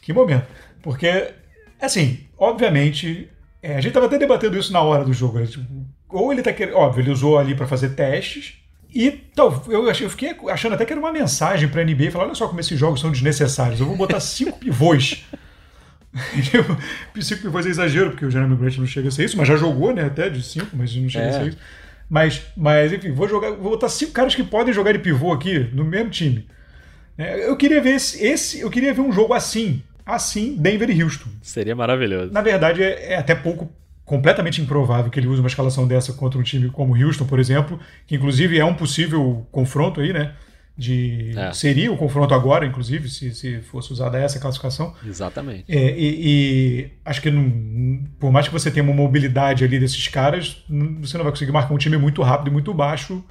[0.00, 0.46] Que momento.
[0.82, 1.34] Porque,
[1.80, 3.30] assim, obviamente,
[3.62, 5.38] é, a gente tava até debatendo isso na hora do jogo.
[5.38, 5.46] Né?
[5.46, 5.64] Tipo,
[6.08, 6.76] ou ele tá querendo.
[6.76, 8.65] Óbvio, ele usou ali para fazer testes
[8.96, 12.10] e tal, eu, achei, eu fiquei achando até que era uma mensagem para a NBA,
[12.10, 15.22] falar, olha só como esses jogos são desnecessários, eu vou botar cinco pivôs.
[17.20, 19.56] cinco pivôs é exagero, porque o Jeremy Grant não chega a ser isso, mas já
[19.56, 21.28] jogou, né, até de cinco, mas não chega é.
[21.28, 21.58] a ser isso.
[22.08, 25.58] Mas, mas enfim, vou jogar, vou botar cinco caras que podem jogar de pivô aqui
[25.74, 26.46] no mesmo time.
[27.18, 31.02] É, eu queria ver esse, esse, eu queria ver um jogo assim, assim, Denver e
[31.02, 31.28] Houston.
[31.42, 32.32] Seria maravilhoso.
[32.32, 33.70] Na verdade, é, é até pouco
[34.06, 37.38] completamente improvável que ele use uma escalação dessa contra um time como o Houston, por
[37.38, 40.32] exemplo, que inclusive é um possível confronto aí, né?
[40.78, 41.52] De, é.
[41.52, 44.94] Seria o confronto agora, inclusive, se, se fosse usada essa classificação.
[45.06, 45.64] Exatamente.
[45.68, 50.06] É, e, e, acho que não, por mais que você tenha uma mobilidade ali desses
[50.08, 50.64] caras,
[51.00, 53.24] você não vai conseguir marcar um time muito rápido e muito baixo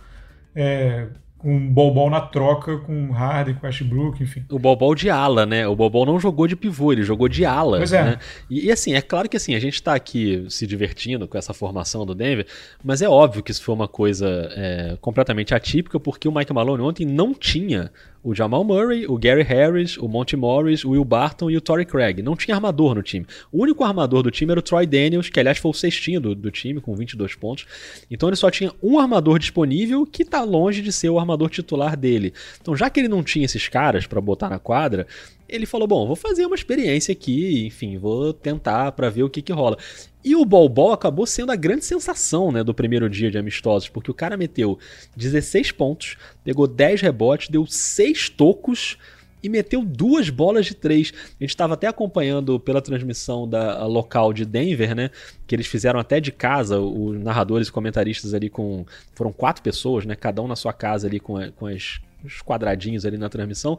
[0.55, 1.07] é,
[1.45, 4.43] um Bobol na troca com Harden, com Westbrook, enfim.
[4.49, 5.67] O Bobol de ala, né?
[5.67, 7.77] O Bobol não jogou de pivô, ele jogou de ala.
[7.77, 8.03] Pois é.
[8.03, 8.19] Né?
[8.49, 11.53] E, e, assim, é claro que assim, a gente tá aqui se divertindo com essa
[11.53, 12.47] formação do Denver,
[12.83, 16.81] mas é óbvio que isso foi uma coisa é, completamente atípica, porque o Mike Malone
[16.81, 17.91] ontem não tinha
[18.25, 21.85] o Jamal Murray, o Gary Harris, o Monty Morris, o Will Barton e o Torrey
[21.85, 22.23] Craig.
[22.23, 23.23] Não tinha armador no time.
[23.51, 26.33] O único armador do time era o Troy Daniels, que aliás foi o sextinho do,
[26.33, 27.67] do time, com 22 pontos.
[28.09, 31.95] Então ele só tinha um armador disponível que está longe de ser o armador titular
[31.95, 32.33] dele.
[32.59, 35.05] Então já que ele não tinha esses caras para botar na quadra,
[35.47, 39.41] ele falou: Bom, vou fazer uma experiência aqui, enfim, vou tentar para ver o que,
[39.41, 39.77] que rola.
[40.23, 44.09] E o Bol acabou sendo a grande sensação né, do primeiro dia de amistosos, porque
[44.09, 44.79] o cara meteu
[45.15, 48.97] 16 pontos, pegou 10 rebotes, deu 6 tocos
[49.45, 51.13] e meteu duas bolas de três.
[51.15, 55.11] A gente estava até acompanhando pela transmissão da local de Denver, né?
[55.45, 58.83] Que eles fizeram até de casa, os narradores e comentaristas ali com.
[59.13, 60.15] Foram quatro pessoas, né?
[60.15, 63.77] Cada um na sua casa ali com, com as, os quadradinhos ali na transmissão.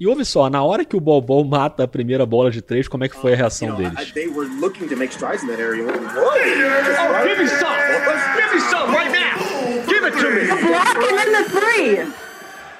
[0.00, 3.02] E ouve só, na hora que o Bol mata a primeira bola de três, como
[3.02, 4.12] é que foi a reação deles?
[4.12, 4.96] They were looking to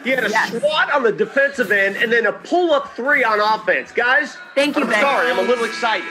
[0.05, 0.51] He had a yes.
[0.51, 3.93] swat on the defensive end and then a pull-up three on offense.
[3.93, 5.01] Guys, Thank you, I'm Ben.
[5.01, 6.09] sorry, I'm a little excited.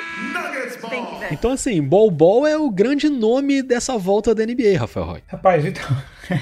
[0.90, 1.30] Thank you, ben.
[1.32, 5.24] Então, assim, Bol Bol é o grande nome dessa volta da NBA, Rafael Roy.
[5.28, 5.86] Rapaz, então...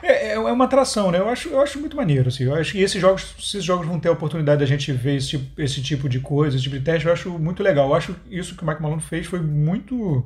[0.00, 1.18] É, é, é, uma atração, né?
[1.18, 2.44] Eu acho, eu acho muito maneiro, assim.
[2.44, 5.30] Eu acho que esses jogos, esses jogos vão ter a oportunidade da gente ver esse
[5.30, 7.06] tipo, esse tipo de coisa, esse tipo de teste.
[7.06, 7.88] Eu acho muito legal.
[7.88, 10.24] Eu acho isso que o Mike Malone fez foi muito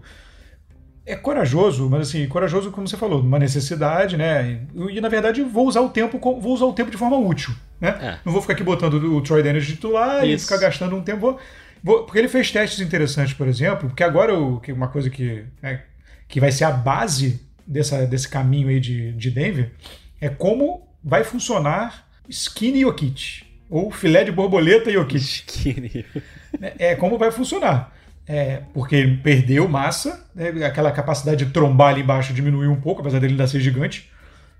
[1.04, 4.60] é corajoso, mas assim, corajoso como você falou, uma necessidade, né?
[4.90, 7.98] E, na verdade vou usar o tempo, vou usar o tempo de forma útil, né?
[8.00, 8.18] É.
[8.24, 10.44] Não vou ficar aqui botando o Troy Daniels titular Isso.
[10.44, 11.20] e ficar gastando um tempo.
[11.20, 11.40] Vou,
[11.82, 15.44] vou, porque ele fez testes interessantes, por exemplo, porque agora o, que uma coisa que,
[15.60, 15.82] né,
[16.28, 19.72] que vai ser a base dessa, desse caminho aí de, de Denver
[20.20, 25.16] é como vai funcionar Skinny Jokic, ou filé de borboleta Jokic.
[25.16, 26.04] Skinny.
[26.60, 27.92] É, é como vai funcionar.
[28.26, 33.00] É, porque ele perdeu massa, né, aquela capacidade de trombar ali embaixo diminuiu um pouco,
[33.00, 34.10] apesar dele ainda ser gigante.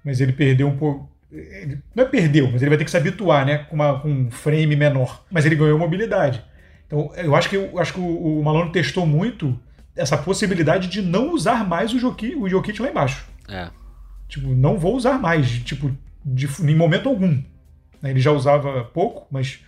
[0.05, 1.11] mas ele perdeu um pouco.
[1.31, 3.59] Ele não é perdeu, mas ele vai ter que se habituar, né?
[3.59, 5.25] Com, uma, com um frame menor.
[5.31, 6.44] Mas ele ganhou mobilidade.
[6.87, 9.59] Então, eu acho que, eu acho que o, o Malone testou muito
[9.96, 13.27] essa possibilidade de não usar mais o Jokic, o Jokic lá embaixo.
[13.48, 13.70] É.
[14.29, 15.90] Tipo, não vou usar mais, tipo,
[16.25, 17.42] de, em momento algum.
[18.03, 19.61] Ele já usava pouco, mas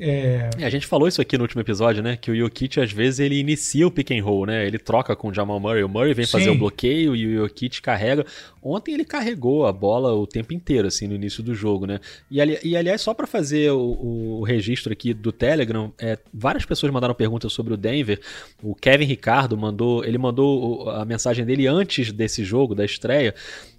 [0.00, 0.48] é...
[0.64, 2.16] A gente falou isso aqui no último episódio, né?
[2.16, 4.66] Que o Jokic, às vezes, ele inicia o pick and roll, né?
[4.66, 5.82] Ele troca com o Jamal Murray.
[5.82, 6.32] O Murray vem Sim.
[6.32, 8.24] fazer o bloqueio e o Jokic carrega.
[8.62, 12.00] Ontem ele carregou a bola o tempo inteiro, assim, no início do jogo, né?
[12.30, 16.64] E, ali, e aliás, só para fazer o, o, registro aqui do Telegram, é, várias
[16.64, 18.20] pessoas mandaram perguntas sobre o Denver.
[18.62, 23.34] O Kevin Ricardo mandou, ele mandou a mensagem dele antes desse jogo, da estreia,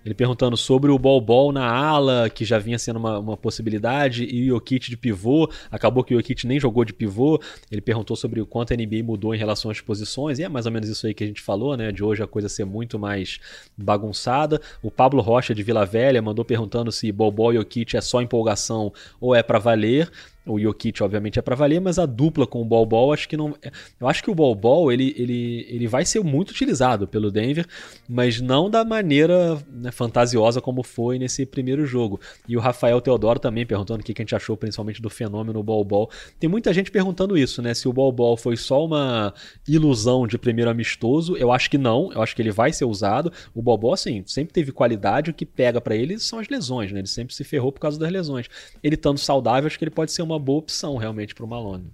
[0.06, 4.24] ele perguntando sobre o Bol Bol na ala, que já vinha sendo uma, uma possibilidade,
[4.24, 5.50] e o Jokic de pivô.
[5.70, 7.40] Acabou que o Jokic nem jogou de pivô.
[7.72, 10.66] Ele perguntou sobre o quanto a NBA mudou em relação às posições, e é mais
[10.66, 11.92] ou menos isso aí que a gente falou, né?
[11.92, 13.40] De hoje a coisa ser muito mais
[13.78, 14.60] bagunçada.
[14.82, 18.22] O Pablo Rocha de Vila Velha mandou perguntando se Bol Bol e Jokic é só
[18.22, 20.12] empolgação ou é para valer.
[20.46, 23.56] O Jokic, obviamente, é para valer, mas a dupla com o Bol, acho que não.
[24.00, 27.68] Eu acho que o Bol ele, ele, ele vai ser muito utilizado pelo Denver,
[28.10, 32.20] mas não da maneira né, fantasiosa como foi nesse primeiro jogo.
[32.48, 36.10] E o Rafael Teodoro também perguntando o que a gente achou principalmente do fenômeno Bol.
[36.40, 37.76] Tem muita gente perguntando isso, né?
[37.76, 39.34] Se o Bol foi só uma
[39.68, 41.38] ilusão de primeiro amistoso.
[41.38, 43.32] Eu acho que não, eu acho que ele vai ser usado.
[43.54, 47.00] O Bol, assim, sempre teve qualidade, o que pega para ele são as lesões, né?
[47.00, 48.48] Ele sempre se ferrou por causa das lesões.
[48.82, 51.48] Ele estando saudável, acho que ele pode ser uma uma boa opção realmente para o
[51.48, 51.91] Malone.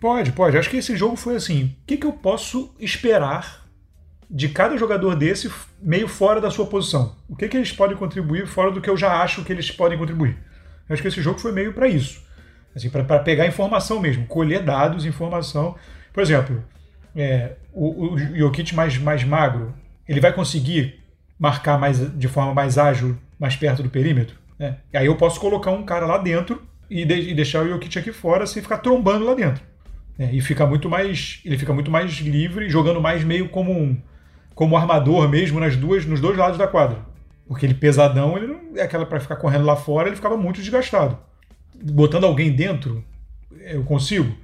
[0.00, 0.58] Pode, pode.
[0.58, 1.76] Acho que esse jogo foi assim.
[1.82, 3.62] O que, que eu posso esperar
[4.28, 7.14] de cada jogador desse meio fora da sua posição?
[7.28, 9.96] O que, que eles podem contribuir fora do que eu já acho que eles podem
[9.96, 10.36] contribuir?
[10.88, 12.20] Eu acho que esse jogo foi meio para isso.
[12.74, 15.76] Assim, para pegar informação mesmo, colher dados, informação.
[16.12, 16.64] Por exemplo,
[17.14, 19.74] é, o, o Jokic mais, mais magro,
[20.08, 21.00] ele vai conseguir
[21.38, 24.36] marcar mais, de forma mais ágil, mais perto do perímetro?
[24.58, 24.78] Né?
[24.94, 28.12] Aí eu posso colocar um cara lá dentro e, de, e deixar o Jokic aqui
[28.12, 29.62] fora sem ficar trombando lá dentro.
[30.18, 31.40] É, e fica muito mais.
[31.44, 33.96] Ele fica muito mais livre, jogando mais meio como um
[34.54, 36.98] como armador mesmo nas duas, nos dois lados da quadra.
[37.48, 40.60] Porque ele pesadão, ele não é aquela para ficar correndo lá fora, ele ficava muito
[40.60, 41.18] desgastado.
[41.82, 43.02] Botando alguém dentro,
[43.60, 44.36] eu consigo.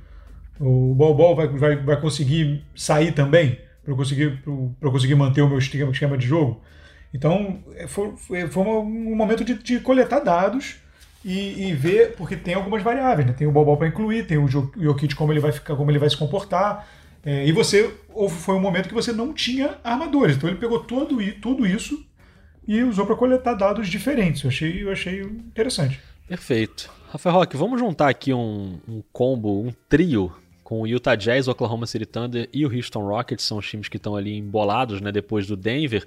[0.59, 4.43] O Bol vai, vai, vai conseguir sair também para conseguir
[4.81, 6.63] para conseguir manter o meu esquema, esquema de jogo.
[7.13, 10.77] Então foi, foi, foi um momento de, de coletar dados
[11.25, 13.35] e, e ver, porque tem algumas variáveis, né?
[13.35, 16.09] Tem o Bobol para incluir, tem o Jokic como ele vai ficar, como ele vai
[16.09, 16.89] se comportar.
[17.25, 17.93] É, e você
[18.31, 22.07] foi um momento que você não tinha armadores, então ele pegou todo, tudo isso
[22.67, 24.43] e usou para coletar dados diferentes.
[24.43, 26.01] Eu achei, eu achei interessante.
[26.29, 26.91] Perfeito.
[27.11, 30.33] Rafael Roque, vamos juntar aqui um, um combo, um trio
[30.69, 33.89] com o Utah Jazz, o Oklahoma City Thunder e o Houston Rockets, são os times
[33.89, 36.05] que estão ali embolados né, depois do Denver.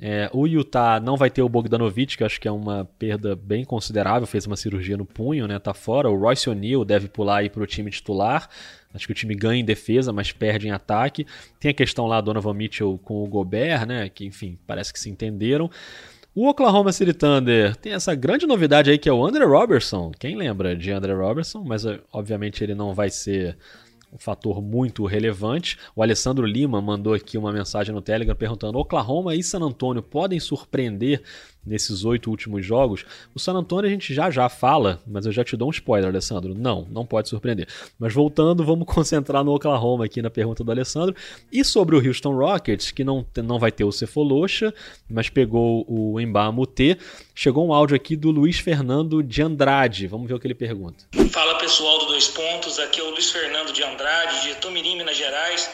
[0.00, 3.66] É, o Utah não vai ter o Bogdanovich, que acho que é uma perda bem
[3.66, 5.58] considerável, fez uma cirurgia no punho, né?
[5.58, 6.08] Tá fora.
[6.08, 8.48] O Royce O'Neal deve pular aí para o time titular.
[8.94, 11.26] Acho que o time ganha em defesa, mas perde em ataque.
[11.60, 14.08] Tem a questão lá do Donovan Mitchell com o Gobert, né?
[14.08, 15.70] Que, enfim, parece que se entenderam.
[16.34, 20.12] O Oklahoma City Thunder tem essa grande novidade aí que é o Andre Robertson.
[20.18, 21.62] Quem lembra de Andre Robertson?
[21.62, 23.58] Mas obviamente ele não vai ser
[24.12, 25.78] um fator muito relevante.
[25.94, 30.40] O Alessandro Lima mandou aqui uma mensagem no Telegram perguntando: Oklahoma e San Antonio podem
[30.40, 31.22] surpreender
[31.68, 33.04] nesses oito últimos jogos.
[33.34, 36.08] O San Antonio a gente já já fala, mas eu já te dou um spoiler,
[36.08, 36.54] Alessandro.
[36.54, 37.68] Não, não pode surpreender.
[37.98, 41.14] Mas voltando, vamos concentrar no Oklahoma aqui na pergunta do Alessandro.
[41.52, 44.72] E sobre o Houston Rockets, que não, não vai ter o Cefolosha,
[45.08, 46.98] mas pegou o Embamute.
[47.34, 50.06] Chegou um áudio aqui do Luiz Fernando de Andrade.
[50.06, 51.04] Vamos ver o que ele pergunta.
[51.30, 55.16] Fala pessoal do Dois Pontos, aqui é o Luiz Fernando de Andrade, de Tomirim, Minas
[55.16, 55.70] Gerais.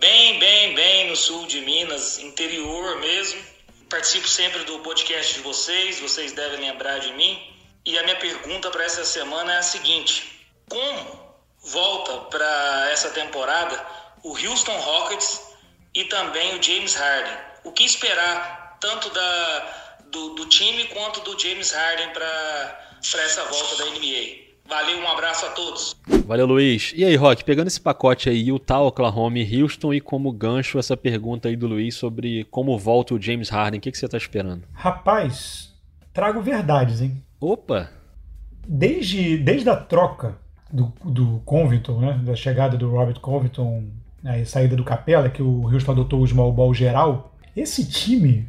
[0.00, 3.51] Bem, bem, bem no sul de Minas, interior mesmo
[3.92, 7.38] Participo sempre do podcast de vocês, vocês devem lembrar de mim.
[7.84, 13.86] E a minha pergunta para essa semana é a seguinte: como volta para essa temporada
[14.22, 15.42] o Houston Rockets
[15.94, 17.36] e também o James Harden?
[17.64, 23.76] O que esperar tanto da, do, do time quanto do James Harden para essa volta
[23.76, 24.41] da NBA?
[24.72, 26.00] Valeu, um abraço a todos.
[26.26, 26.94] Valeu, Luiz.
[26.96, 30.96] E aí, Rock, pegando esse pacote aí, Utah, Oklahoma e Houston, e como gancho essa
[30.96, 34.16] pergunta aí do Luiz sobre como volta o James Harden, o que, que você tá
[34.16, 34.62] esperando?
[34.72, 35.74] Rapaz,
[36.14, 37.22] trago verdades, hein?
[37.38, 37.90] Opa!
[38.66, 40.38] Desde, desde a troca
[40.72, 43.84] do, do Covington, né, da chegada do Robert Covington
[44.22, 48.48] né, e saída do Capela, que o Houston adotou o small ball geral, esse time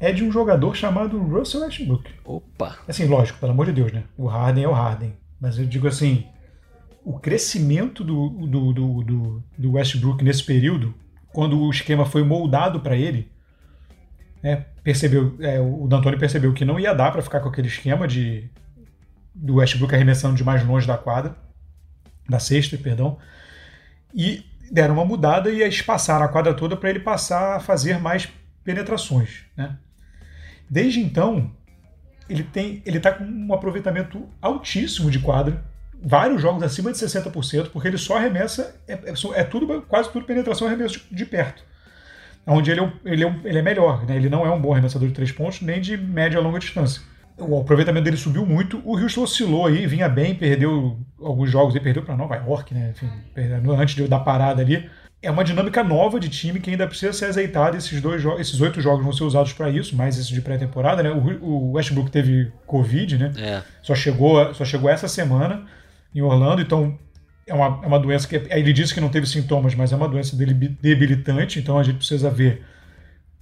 [0.00, 2.10] é de um jogador chamado Russell Westbrook.
[2.24, 2.78] Opa!
[2.88, 4.04] Assim, lógico, pelo amor de Deus, né?
[4.16, 5.20] O Harden é o Harden.
[5.42, 6.24] Mas eu digo assim,
[7.04, 10.94] o crescimento do, do, do, do, do Westbrook nesse período,
[11.32, 13.28] quando o esquema foi moldado para ele,
[14.40, 18.06] né, percebeu, é, o D'Antoni percebeu que não ia dar para ficar com aquele esquema
[18.06, 18.48] de
[19.34, 21.34] do Westbrook arremessando de mais longe da quadra,
[22.28, 23.18] da sexta, perdão,
[24.14, 28.28] e deram uma mudada e espaçaram a quadra toda para ele passar a fazer mais
[28.62, 29.46] penetrações.
[29.56, 29.76] Né?
[30.70, 31.50] Desde então,
[32.28, 35.62] ele tem ele está com um aproveitamento altíssimo de quadra,
[36.02, 40.26] vários jogos acima de 60%, porque ele só arremessa, é, é, é tudo, quase tudo
[40.26, 41.64] penetração e arremesso de, de perto.
[42.44, 44.16] Onde ele é, ele é, ele é melhor, né?
[44.16, 47.00] ele não é um bom arremessador de três pontos, nem de média a longa distância.
[47.38, 51.80] O aproveitamento dele subiu muito, o Houston oscilou aí, vinha bem, perdeu alguns jogos e
[51.80, 52.92] perdeu para Nova York, né?
[52.94, 53.08] Enfim,
[53.70, 54.88] antes da parada ali
[55.22, 57.76] é uma dinâmica nova de time que ainda precisa ser azeitada.
[57.76, 61.10] Esses dois esses oito jogos vão ser usados para isso, mais esse de pré-temporada, né?
[61.10, 63.32] O, o, Westbrook teve Covid, né?
[63.38, 63.62] É.
[63.80, 65.64] Só chegou, só chegou essa semana
[66.12, 66.98] em Orlando, então
[67.46, 70.08] é uma, é uma doença que ele disse que não teve sintomas, mas é uma
[70.08, 72.64] doença debilitante, então a gente precisa ver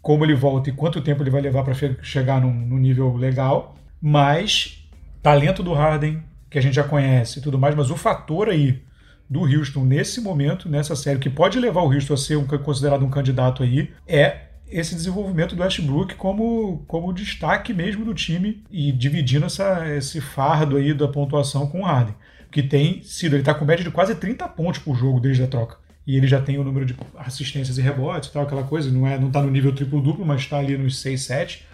[0.03, 3.75] como ele volta e quanto tempo ele vai levar para chegar num, num nível legal.
[4.01, 4.87] Mas
[5.23, 8.83] talento do Harden, que a gente já conhece e tudo mais, mas o fator aí
[9.31, 13.05] do Houston nesse momento, nessa série, que pode levar o Houston a ser um, considerado
[13.05, 18.90] um candidato aí, é esse desenvolvimento do Westbrook como, como destaque mesmo do time e
[18.90, 22.14] dividindo essa, esse fardo aí da pontuação com o Harden.
[22.51, 25.47] Que tem sido, ele está com média de quase 30 pontos por jogo desde a
[25.47, 25.77] troca.
[26.05, 28.90] E ele já tem o número de assistências e rebotes tal, aquela coisa.
[28.90, 31.66] Não, é, não tá no nível triplo-duplo, mas está ali nos 6, 7.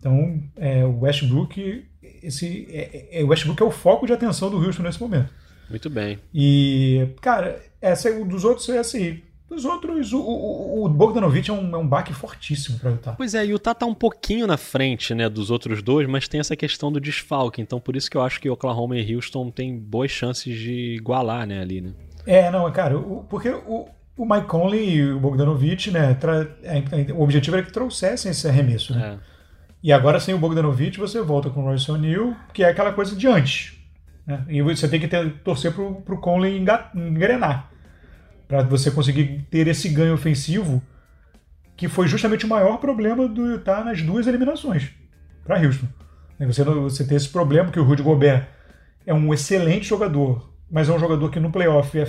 [0.00, 1.84] Então, é, o Westbrook,
[2.22, 5.32] esse, é, é, o Westbrook é o foco de atenção do Houston nesse momento.
[5.68, 6.18] Muito bem.
[6.34, 9.20] E, cara, essa, dos outros é assim.
[9.48, 13.12] Dos outros, o, o, o Bogdanovich é um, é um baque fortíssimo para Utah.
[13.12, 16.28] Pois é, e o Utah tá um pouquinho na frente, né, dos outros dois, mas
[16.28, 17.62] tem essa questão do desfalque.
[17.62, 21.46] Então, por isso que eu acho que Oklahoma e Houston têm boas chances de igualar,
[21.46, 21.92] né, ali, né?
[22.26, 26.82] É, não, cara, o, porque o, o Mike Conley e o Bogdanovich, né, tra, é,
[27.14, 29.18] o objetivo era que trouxessem esse arremesso, né?
[29.34, 29.38] É.
[29.82, 33.16] E agora, sem o Bogdanovich, você volta com o Royce O'Neal, que é aquela coisa
[33.16, 33.77] de antes.
[34.28, 34.44] Né?
[34.50, 36.62] E você tem que ter, torcer para o Conley
[36.94, 37.70] engrenar.
[38.46, 40.82] Para você conseguir ter esse ganho ofensivo,
[41.74, 44.90] que foi justamente o maior problema do Utah nas duas eliminações
[45.44, 45.86] para Houston.
[46.40, 48.46] Você, você tem esse problema que o Rudy Gobert
[49.06, 52.06] é um excelente jogador, mas é um jogador que no playoff é,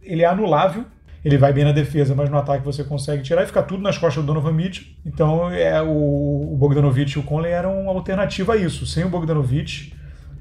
[0.00, 0.86] ele é anulável.
[1.24, 3.96] Ele vai bem na defesa, mas no ataque você consegue tirar e ficar tudo nas
[3.96, 4.88] costas do Donovan Mitchell.
[5.06, 8.84] Então é, o, o Bogdanovich e o Conley eram uma alternativa a isso.
[8.86, 9.94] Sem o Bogdanovich,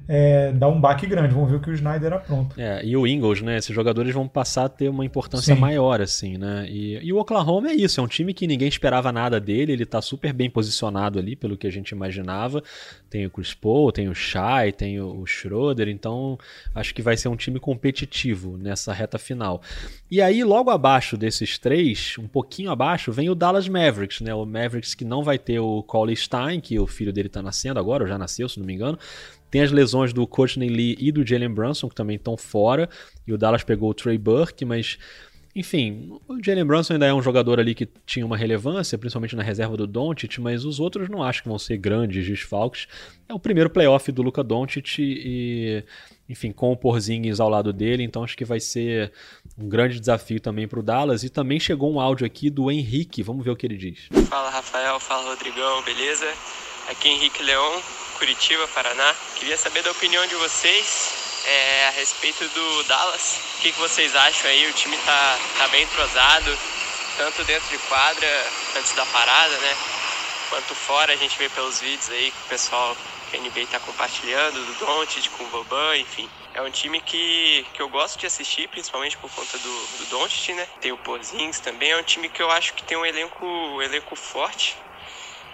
[0.07, 1.33] é, dá um baque grande.
[1.33, 2.61] Vamos ver o que o Snyder apronta.
[2.61, 3.57] É, e o Ingles, né?
[3.57, 5.61] Esses jogadores vão passar a ter uma importância Sim.
[5.61, 6.65] maior, assim, né?
[6.69, 9.85] E, e, o Oklahoma é isso, é um time que ninguém esperava nada dele, ele
[9.85, 12.63] tá super bem posicionado ali, pelo que a gente imaginava.
[13.09, 16.37] Tem o Chris Paul, tem o Shai, tem o Schroeder, então
[16.73, 19.61] acho que vai ser um time competitivo nessa reta final.
[20.09, 24.33] E aí, logo abaixo desses três, um pouquinho abaixo, vem o Dallas Mavericks, né?
[24.33, 27.79] O Mavericks que não vai ter o Collie Stein, que o filho dele tá nascendo
[27.79, 28.97] agora, ou já nasceu, se não me engano.
[29.51, 32.89] Tem as lesões do Courtney Lee e do Jalen Brunson, que também estão fora.
[33.27, 34.97] E o Dallas pegou o Trey Burke, mas
[35.53, 39.43] enfim, o Jalen Brunson ainda é um jogador ali que tinha uma relevância, principalmente na
[39.43, 42.87] reserva do Doncic, mas os outros não acho que vão ser grandes desfalques.
[43.27, 45.83] É o primeiro playoff do Luca Doncic e,
[46.29, 49.11] enfim, com o Porzingis ao lado dele, então acho que vai ser
[49.57, 51.21] um grande desafio também para o Dallas.
[51.23, 54.07] E também chegou um áudio aqui do Henrique, vamos ver o que ele diz.
[54.29, 56.31] Fala Rafael, fala Rodrigão, beleza?
[56.89, 57.81] Aqui é Henrique Leão,
[58.21, 59.15] Curitiba, Paraná.
[59.35, 63.39] Queria saber da opinião de vocês é, a respeito do Dallas.
[63.57, 64.69] O que, que vocês acham aí?
[64.69, 66.55] O time tá, tá bem entrosado,
[67.17, 68.27] tanto dentro de quadra,
[68.77, 69.75] antes da parada, né?
[70.49, 72.95] Quanto fora, a gente vê pelos vídeos aí que o pessoal
[73.31, 76.29] que a NBA tá compartilhando, do Doncic com o Boban, enfim.
[76.53, 80.53] É um time que, que eu gosto de assistir, principalmente por conta do, do Doncic,
[80.53, 80.67] né?
[80.79, 83.81] Tem o Porzingis também, é um time que eu acho que tem um elenco, um
[83.81, 84.77] elenco forte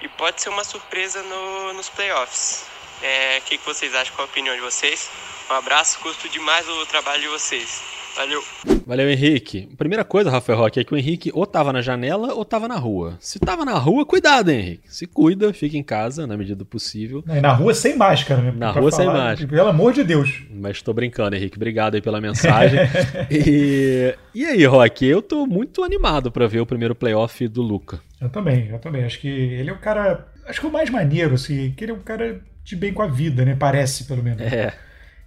[0.02, 2.66] e pode ser uma surpresa no, nos playoffs.
[3.02, 4.16] É, o que, que vocês acham?
[4.16, 5.10] Qual a opinião de vocês?
[5.50, 7.82] Um abraço, custo demais o trabalho de vocês.
[8.18, 8.44] Valeu.
[8.88, 9.70] Valeu, Henrique.
[9.78, 12.76] Primeira coisa, Rafael Roque, é que o Henrique ou tava na janela ou tava na
[12.76, 13.16] rua.
[13.20, 14.82] Se tava na rua, cuidado, Henrique.
[14.86, 17.24] Se cuida, fica em casa na medida do possível.
[17.28, 18.54] É, na rua sem máscara, né?
[18.58, 19.48] Na rua falar, sem máscara.
[19.48, 20.42] Pelo amor de Deus.
[20.50, 21.58] Mas tô brincando, Henrique.
[21.58, 22.80] Obrigado aí pela mensagem.
[23.30, 28.02] e, e aí, Roque, eu tô muito animado para ver o primeiro playoff do Luca.
[28.20, 29.04] Eu também, eu também.
[29.04, 30.28] Acho que ele é o cara.
[30.48, 33.02] Acho que é o mais maneiro, assim, que ele é um cara de bem com
[33.02, 33.56] a vida, né?
[33.58, 34.42] Parece, pelo menos.
[34.42, 34.74] É.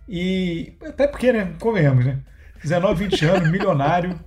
[0.08, 1.52] E até porque, né?
[1.58, 2.18] Comemos, né?
[2.62, 4.18] 19, 20 anos, milionário.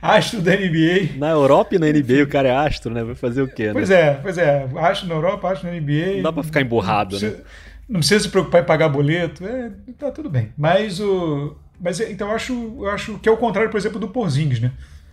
[0.00, 1.16] astro da NBA.
[1.16, 3.02] Na Europa e na NBA o cara é astro, né?
[3.02, 3.72] Vai fazer o quê, né?
[3.72, 4.68] Pois é, pois é.
[4.76, 6.16] Astro na Europa, astro na NBA.
[6.16, 7.36] Não dá pra ficar emburrado, não né?
[7.88, 9.44] Não precisa se preocupar em pagar boleto.
[9.44, 10.52] É, tá tudo bem.
[10.56, 11.56] Mas o.
[11.80, 14.72] Mas então eu acho, eu acho que é o contrário, por exemplo, do Porzingis, né?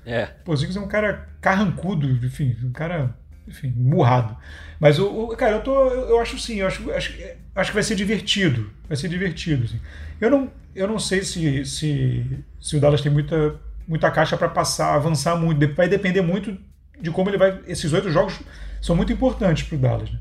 [0.09, 0.25] É.
[0.43, 3.15] Porzingis é um cara carrancudo, enfim, um cara
[3.49, 4.37] enfim, burrado.
[4.79, 7.13] Mas o, o, cara, eu tô, eu acho sim, eu acho, acho,
[7.55, 9.65] acho que vai ser divertido, vai ser divertido.
[9.65, 9.79] Assim.
[10.21, 12.25] Eu não, eu não sei se, se,
[12.59, 13.55] se o Dallas tem muita,
[13.87, 15.73] muita caixa para passar, avançar muito.
[15.73, 16.57] Vai depender muito
[17.01, 17.59] de como ele vai.
[17.67, 18.39] Esses oito jogos
[18.81, 20.11] são muito importantes para o Dallas.
[20.11, 20.19] Né?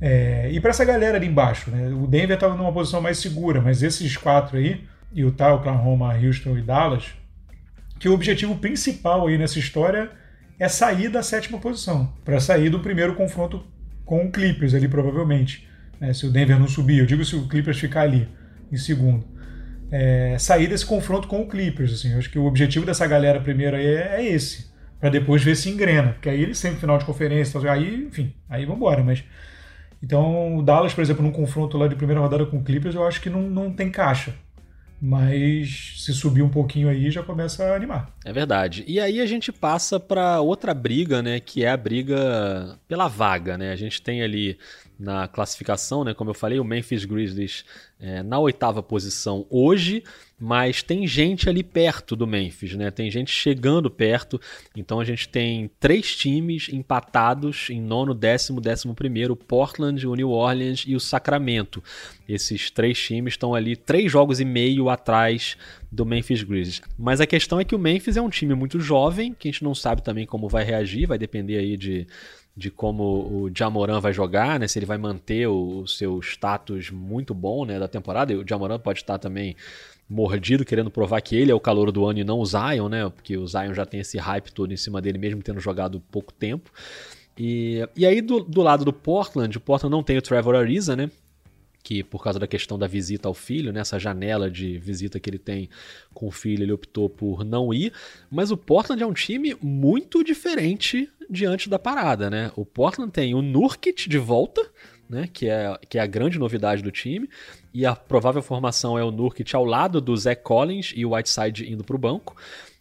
[0.00, 1.88] É, e para essa galera ali embaixo, né?
[1.88, 6.62] O Denver estava numa posição mais segura, mas esses quatro aí, Utah, Oklahoma, Houston e
[6.62, 7.14] Dallas,
[8.02, 10.10] que o objetivo principal aí nessa história
[10.58, 13.64] é sair da sétima posição, para sair do primeiro confronto
[14.04, 15.68] com o Clippers ali, provavelmente.
[16.00, 16.12] Né?
[16.12, 18.28] Se o Denver não subir, eu digo se o Clippers ficar ali
[18.72, 19.24] em segundo.
[19.88, 21.92] É, sair desse confronto com o Clippers.
[21.92, 25.44] Assim, eu acho que o objetivo dessa galera primeiro aí é, é esse, para depois
[25.44, 29.04] ver se engrena, porque aí ele sempre final de conferência, aí, enfim, aí vamos embora.
[29.04, 29.22] Mas
[30.02, 33.06] então o Dallas, por exemplo, num confronto lá de primeira rodada com o Clippers, eu
[33.06, 34.34] acho que não, não tem caixa
[35.04, 38.14] mas se subir um pouquinho aí já começa a animar.
[38.24, 38.84] É verdade.
[38.86, 43.58] E aí a gente passa para outra briga, né, que é a briga pela vaga,
[43.58, 43.72] né?
[43.72, 44.56] A gente tem ali
[44.98, 46.14] na classificação, né?
[46.14, 47.64] Como eu falei, o Memphis Grizzlies
[47.98, 50.02] é, na oitava posição hoje,
[50.38, 52.90] mas tem gente ali perto do Memphis, né?
[52.90, 54.40] Tem gente chegando perto.
[54.76, 60.30] Então a gente tem três times empatados em nono, décimo, décimo primeiro: Portland, o New
[60.30, 61.82] Orleans e o Sacramento.
[62.28, 65.56] Esses três times estão ali três jogos e meio atrás
[65.90, 66.82] do Memphis Grizzlies.
[66.98, 69.62] Mas a questão é que o Memphis é um time muito jovem, que a gente
[69.62, 72.06] não sabe também como vai reagir, vai depender aí de
[72.56, 74.68] de como o Jamoran vai jogar, né?
[74.68, 78.32] Se ele vai manter o, seu status muito bom, né, da temporada.
[78.32, 79.56] E o Jamoran pode estar também
[80.08, 83.08] mordido, querendo provar que ele é o calor do ano e não o Zion, né?
[83.08, 86.32] Porque o Zion já tem esse hype todo em cima dele, mesmo tendo jogado pouco
[86.32, 86.70] tempo.
[87.38, 90.94] E, e aí, do, do lado do Portland, o Portland não tem o Trevor Ariza,
[90.94, 91.10] né?
[91.82, 95.38] Que por causa da questão da visita ao filho, né, janela de visita que ele
[95.38, 95.68] tem
[96.14, 97.92] com o filho, ele optou por não ir.
[98.30, 102.52] Mas o Portland é um time muito diferente diante da parada, né?
[102.56, 104.64] O Portland tem o Nurkic de volta,
[105.08, 105.28] né?
[105.32, 107.28] Que é, que é a grande novidade do time.
[107.74, 111.70] E a provável formação é o Nurkic ao lado do Zach Collins e o Whiteside
[111.70, 112.36] indo para o banco.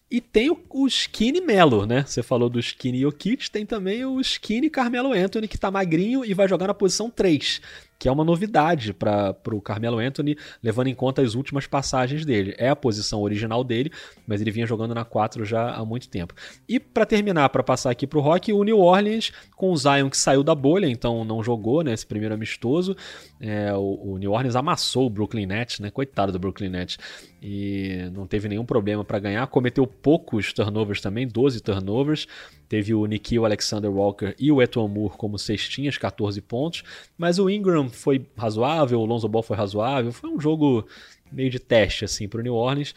[0.09, 2.03] E tem o, o Skinny Melo, né?
[2.05, 6.33] Você falou do Skinny Jokic, tem também o Skinny Carmelo Anthony, que tá magrinho e
[6.33, 7.61] vai jogar na posição 3
[8.01, 12.55] que é uma novidade para o Carmelo Anthony, levando em conta as últimas passagens dele.
[12.57, 13.91] É a posição original dele,
[14.25, 16.33] mas ele vinha jogando na 4 já há muito tempo.
[16.67, 20.09] E para terminar, para passar aqui para o Rock, o New Orleans, com o Zion
[20.09, 22.97] que saiu da bolha, então não jogou né, esse primeiro amistoso.
[23.39, 25.91] É, o, o, New Orleans amassou o Brooklyn Nets, né?
[25.91, 26.97] Coitado do Brooklyn Nets.
[27.41, 29.47] E não teve nenhum problema para ganhar.
[29.47, 32.27] Cometeu poucos turnovers também, 12 turnovers.
[32.69, 36.83] Teve o Nikhil Alexander Walker e o Eton Moore como cestinhas, 14 pontos.
[37.17, 40.11] Mas o Ingram foi razoável, o Lonzo Ball foi razoável.
[40.11, 40.85] Foi um jogo
[41.31, 42.93] meio de teste assim para o New Orleans.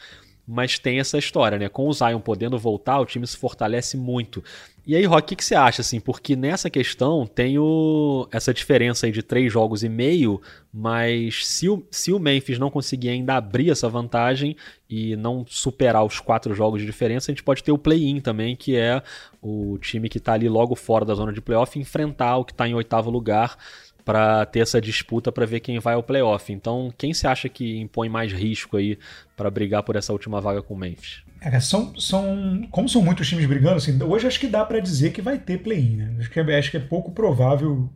[0.46, 1.68] Mas tem essa história, né?
[1.68, 4.44] Com o Zion podendo voltar, o time se fortalece muito.
[4.86, 5.98] E aí, Rock, o que, que, você acha, assim?
[5.98, 8.28] Porque nessa questão tem o...
[8.30, 12.70] essa diferença aí de três jogos e meio, mas se o, se o Memphis não
[12.70, 14.54] conseguir ainda abrir essa vantagem
[14.88, 18.54] e não superar os quatro jogos de diferença, a gente pode ter o play-in também,
[18.54, 19.02] que é
[19.40, 22.68] o time que está ali logo fora da zona de playoff enfrentar o que está
[22.68, 23.56] em oitavo lugar
[24.04, 26.52] para ter essa disputa para ver quem vai ao playoff.
[26.52, 28.98] Então, quem você acha que impõe mais risco aí
[29.36, 31.22] para brigar por essa última vaga com o Memphis?
[31.40, 35.12] É, são, são, como são muitos times brigando, assim, hoje acho que dá para dizer
[35.12, 35.96] que vai ter play-in.
[35.96, 36.16] Né?
[36.18, 37.88] Acho, que é, acho que é pouco provável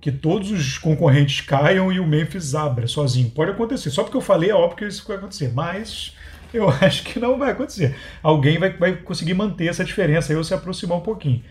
[0.00, 3.30] que todos os concorrentes caiam e o Memphis abra sozinho.
[3.30, 3.90] Pode acontecer.
[3.90, 5.52] Só porque eu falei, é óbvio que isso vai acontecer.
[5.54, 6.16] Mas
[6.52, 7.96] eu acho que não vai acontecer.
[8.22, 11.42] Alguém vai, vai conseguir manter essa diferença ou se aproximar um pouquinho.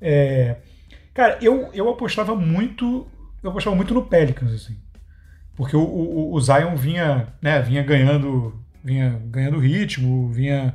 [0.00, 0.56] É,
[1.14, 3.06] cara, eu, eu apostava muito
[3.44, 4.76] eu apostava muito no Pelicans, assim.
[5.54, 10.74] Porque o, o, o Zion vinha, né, vinha ganhando, vinha ganhando ritmo, vinha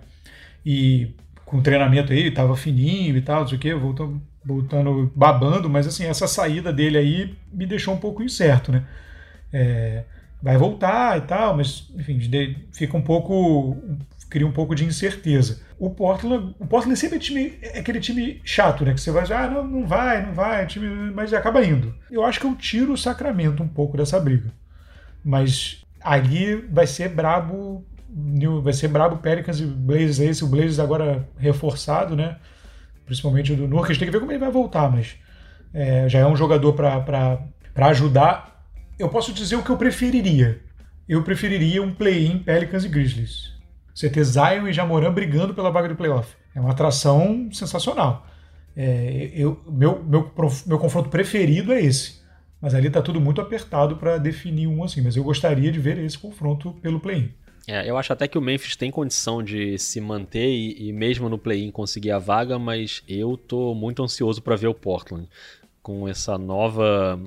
[0.65, 1.13] e
[1.45, 5.87] com treinamento aí, tava fininho e tal, não sei o quê, voltando, voltando babando, mas
[5.87, 8.85] assim, essa saída dele aí me deixou um pouco incerto, né?
[9.51, 10.03] É,
[10.41, 12.19] vai voltar e tal, mas enfim,
[12.71, 13.75] fica um pouco
[14.29, 15.61] cria um pouco de incerteza.
[15.77, 18.93] O Portland, o Portland sempre é, time, é aquele time chato, né?
[18.93, 21.95] Que você vai ah, não, não vai, não vai, time, mas acaba indo.
[22.11, 24.51] Eu acho que eu tiro o Sacramento um pouco dessa briga.
[25.23, 27.85] Mas ali vai ser brabo,
[28.61, 32.37] vai ser brabo Pelicans e Blazers esse, o Blazers agora reforçado, né?
[33.05, 35.15] Principalmente o do Nurkic, tem que ver como ele vai voltar, mas
[35.73, 38.63] é, já é um jogador para ajudar.
[38.99, 40.61] Eu posso dizer o que eu preferiria.
[41.07, 43.58] Eu preferiria um play-in Pelicans e Grizzlies.
[43.93, 46.35] Você ter Zion e Jamoran brigando pela vaga de playoff.
[46.55, 48.25] É uma atração sensacional.
[48.75, 50.31] É, eu, meu, meu,
[50.65, 52.19] meu confronto preferido é esse.
[52.61, 55.01] Mas ali está tudo muito apertado para definir um assim.
[55.01, 57.31] Mas eu gostaria de ver esse confronto pelo play-in.
[57.67, 61.29] É, eu acho até que o Memphis tem condição de se manter e, e mesmo
[61.29, 65.29] no play-in conseguir a vaga, mas eu tô muito ansioso para ver o Portland
[65.81, 67.19] com essa nova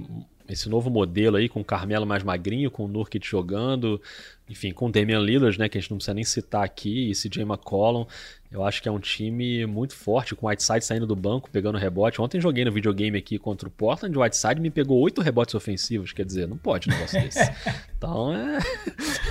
[0.55, 4.01] esse novo modelo aí, com o Carmelo mais magrinho, com o Nurkic jogando,
[4.49, 7.15] enfim, com o Damian Lillard, né, que a gente não precisa nem citar aqui, e
[7.15, 8.07] CJ McCollum.
[8.51, 11.79] Eu acho que é um time muito forte, com o Whiteside saindo do banco, pegando
[11.79, 12.21] rebote.
[12.21, 16.13] Ontem joguei no videogame aqui contra o Portland, o Whiteside me pegou oito rebotes ofensivos,
[16.13, 17.41] quer dizer, não pode um negócio desse.
[18.03, 18.59] Então é,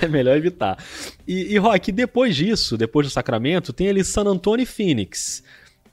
[0.00, 0.82] é melhor evitar.
[1.28, 5.44] E, e Rock, depois disso, depois do Sacramento, tem ali San Antonio e Phoenix,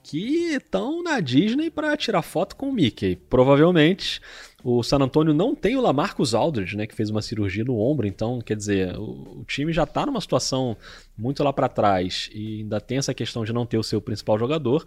[0.02, 3.16] que estão na Disney para tirar foto com o Mickey.
[3.28, 4.20] Provavelmente
[4.62, 8.06] o San Antonio não tem o Lamarcus Aldridge, né, que fez uma cirurgia no ombro,
[8.06, 10.76] então, quer dizer, o, o time já está numa situação
[11.16, 14.38] muito lá para trás e ainda tem essa questão de não ter o seu principal
[14.38, 14.86] jogador.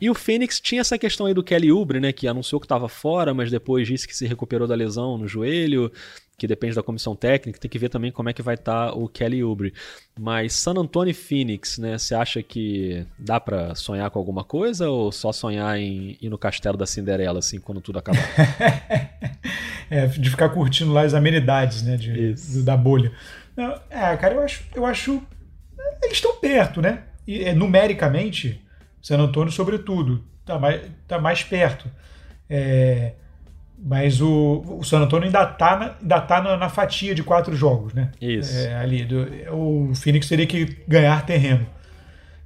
[0.00, 2.88] E o Phoenix tinha essa questão aí do Kelly Oubre, né, que anunciou que estava
[2.88, 5.92] fora, mas depois disse que se recuperou da lesão no joelho
[6.40, 8.94] que depende da comissão técnica, tem que ver também como é que vai estar tá
[8.94, 9.74] o Kelly Oubre.
[10.18, 11.98] Mas San Antonio e Phoenix, né?
[11.98, 16.38] Você acha que dá para sonhar com alguma coisa ou só sonhar em ir no
[16.38, 18.26] castelo da Cinderela, assim, quando tudo acabar?
[19.90, 21.98] é, de ficar curtindo lá as amenidades, né?
[21.98, 23.12] De, do, da bolha.
[23.54, 25.22] Não, é, cara, eu acho, eu acho.
[26.02, 27.02] Eles estão perto, né?
[27.26, 28.64] E, é, numericamente,
[29.02, 31.86] San Antônio, sobretudo, tá mais, tá mais perto.
[32.48, 33.12] É,
[33.82, 37.56] mas o, o San Antonio ainda está na, ainda tá na, na, fatia de quatro
[37.56, 38.10] jogos, né?
[38.20, 38.56] Isso.
[38.56, 41.66] É, ali, do, o Phoenix teria que ganhar terreno.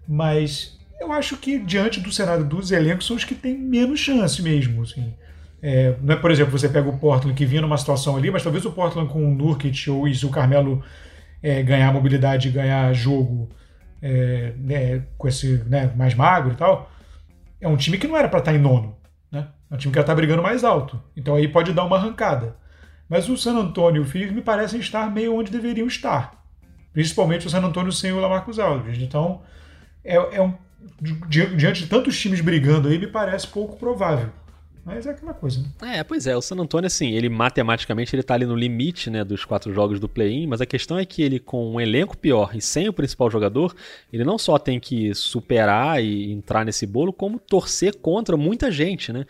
[0.07, 4.41] Mas eu acho que diante do cenário dos elencos são os que têm menos chance
[4.41, 4.83] mesmo.
[4.83, 5.13] Assim.
[5.61, 8.43] É, não é, por exemplo, você pega o Portland que vinha numa situação ali, mas
[8.43, 10.85] talvez o Portland com o Nurkic ou se o Carmelo
[11.43, 13.49] é, ganhar mobilidade e ganhar jogo
[14.01, 16.91] é, né, com esse né, mais magro e tal,
[17.61, 18.95] é um time que não era para estar tá em nono.
[19.75, 21.03] É um time que já está brigando mais alto.
[21.17, 22.57] Então aí pode dar uma arrancada.
[23.09, 26.45] Mas o San Antonio e o Phoenix me parecem estar meio onde deveriam estar.
[26.93, 29.03] Principalmente o San Antonio sem o Lamarcus Aldridge.
[29.03, 29.43] Então,
[30.05, 30.55] é, é um,
[31.29, 34.31] diante de tantos times brigando aí, me parece pouco provável.
[34.85, 35.99] Mas é aquela coisa, né?
[35.99, 39.25] É, pois é, o San Antonio, assim, ele matematicamente ele tá ali no limite, né,
[39.25, 42.55] dos quatro jogos do play-in, mas a questão é que ele, com um elenco pior
[42.55, 43.75] e sem o principal jogador,
[44.13, 49.11] ele não só tem que superar e entrar nesse bolo, como torcer contra muita gente,
[49.11, 49.25] né?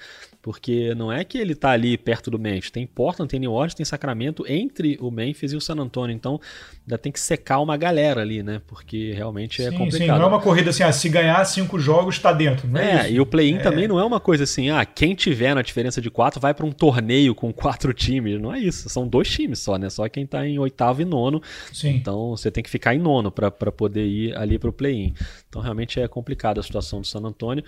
[0.44, 2.70] Porque não é que ele tá ali perto do Memphis.
[2.70, 6.14] Tem Portland, tem New Orleans, tem Sacramento entre o Memphis e o San Antonio.
[6.14, 6.38] Então
[6.82, 8.60] ainda tem que secar uma galera ali, né?
[8.66, 10.16] Porque realmente é sim, complicado.
[10.16, 12.68] Sim, não é uma corrida assim, ah, se ganhar cinco jogos está dentro.
[12.68, 13.60] Não é, é e o play-in é.
[13.60, 16.66] também não é uma coisa assim, ah, quem tiver na diferença de quatro vai para
[16.66, 18.38] um torneio com quatro times.
[18.38, 18.86] Não é isso.
[18.90, 19.88] São dois times só, né?
[19.88, 21.42] Só quem tá em oitavo e nono.
[21.72, 21.96] Sim.
[21.96, 25.14] Então você tem que ficar em nono para poder ir ali para o play-in.
[25.48, 27.64] Então realmente é complicada a situação do San Antonio.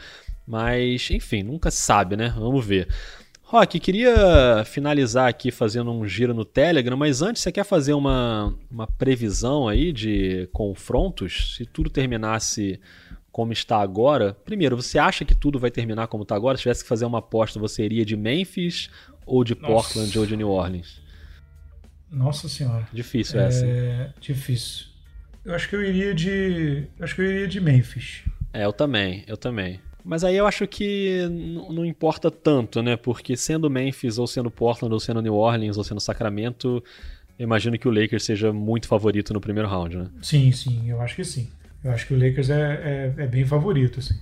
[0.47, 2.32] Mas, enfim, nunca se sabe, né?
[2.36, 2.88] Vamos ver.
[3.42, 8.53] Rock, queria finalizar aqui fazendo um giro no Telegram, mas antes você quer fazer uma,
[8.68, 11.55] uma previsão aí de confrontos?
[11.57, 12.80] Se tudo terminasse
[13.30, 16.57] como está agora, primeiro, você acha que tudo vai terminar como está agora?
[16.57, 18.90] Se tivesse que fazer uma aposta, você iria de Memphis
[19.24, 19.66] ou de Nossa.
[19.66, 21.01] Portland ou de New Orleans?
[22.11, 22.88] Nossa senhora.
[22.92, 23.64] Difícil essa.
[23.64, 24.86] É difícil.
[25.44, 26.88] Eu acho que eu iria de.
[26.99, 28.24] Eu acho que eu iria de Memphis.
[28.53, 29.80] É, eu também, eu também.
[30.07, 31.26] Mas aí eu acho que
[31.68, 32.96] não importa tanto, né?
[32.96, 36.80] Porque sendo Memphis, ou sendo Portland, ou sendo New Orleans, ou sendo Sacramento,
[37.36, 40.07] eu imagino que o Lakers seja muito favorito no primeiro round, né?
[40.22, 41.50] Sim, sim, eu acho que sim.
[41.82, 44.14] Eu acho que o Lakers é, é, é bem favorito, assim.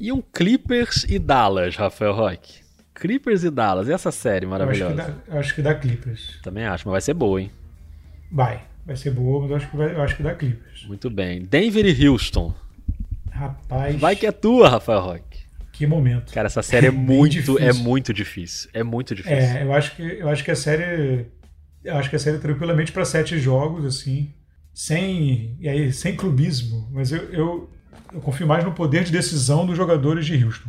[0.00, 2.60] E um Clippers e Dallas, Rafael Roque?
[2.92, 4.92] Clippers e Dallas, e essa série maravilhosa?
[4.92, 6.40] Eu acho, que dá, acho que dá Clippers.
[6.42, 7.52] Também acho, mas vai ser boa, hein?
[8.28, 10.84] Vai, vai ser boa, mas eu acho que, vai, eu acho que dá Clippers.
[10.84, 11.42] Muito bem.
[11.42, 12.52] Denver e Houston.
[13.38, 13.96] Rapaz.
[13.96, 15.38] Vai que é tua, Rafael Roque.
[15.70, 16.32] Que momento.
[16.32, 18.68] Cara, essa série é, é muito, é muito difícil.
[18.74, 19.38] É muito difícil.
[19.38, 21.26] É, eu acho que eu acho que a série
[21.84, 24.34] eu acho que a série é tranquilamente para sete jogos assim,
[24.74, 27.70] sem e aí sem clubismo, mas eu, eu,
[28.12, 30.68] eu confio mais no poder de decisão dos jogadores de Houston.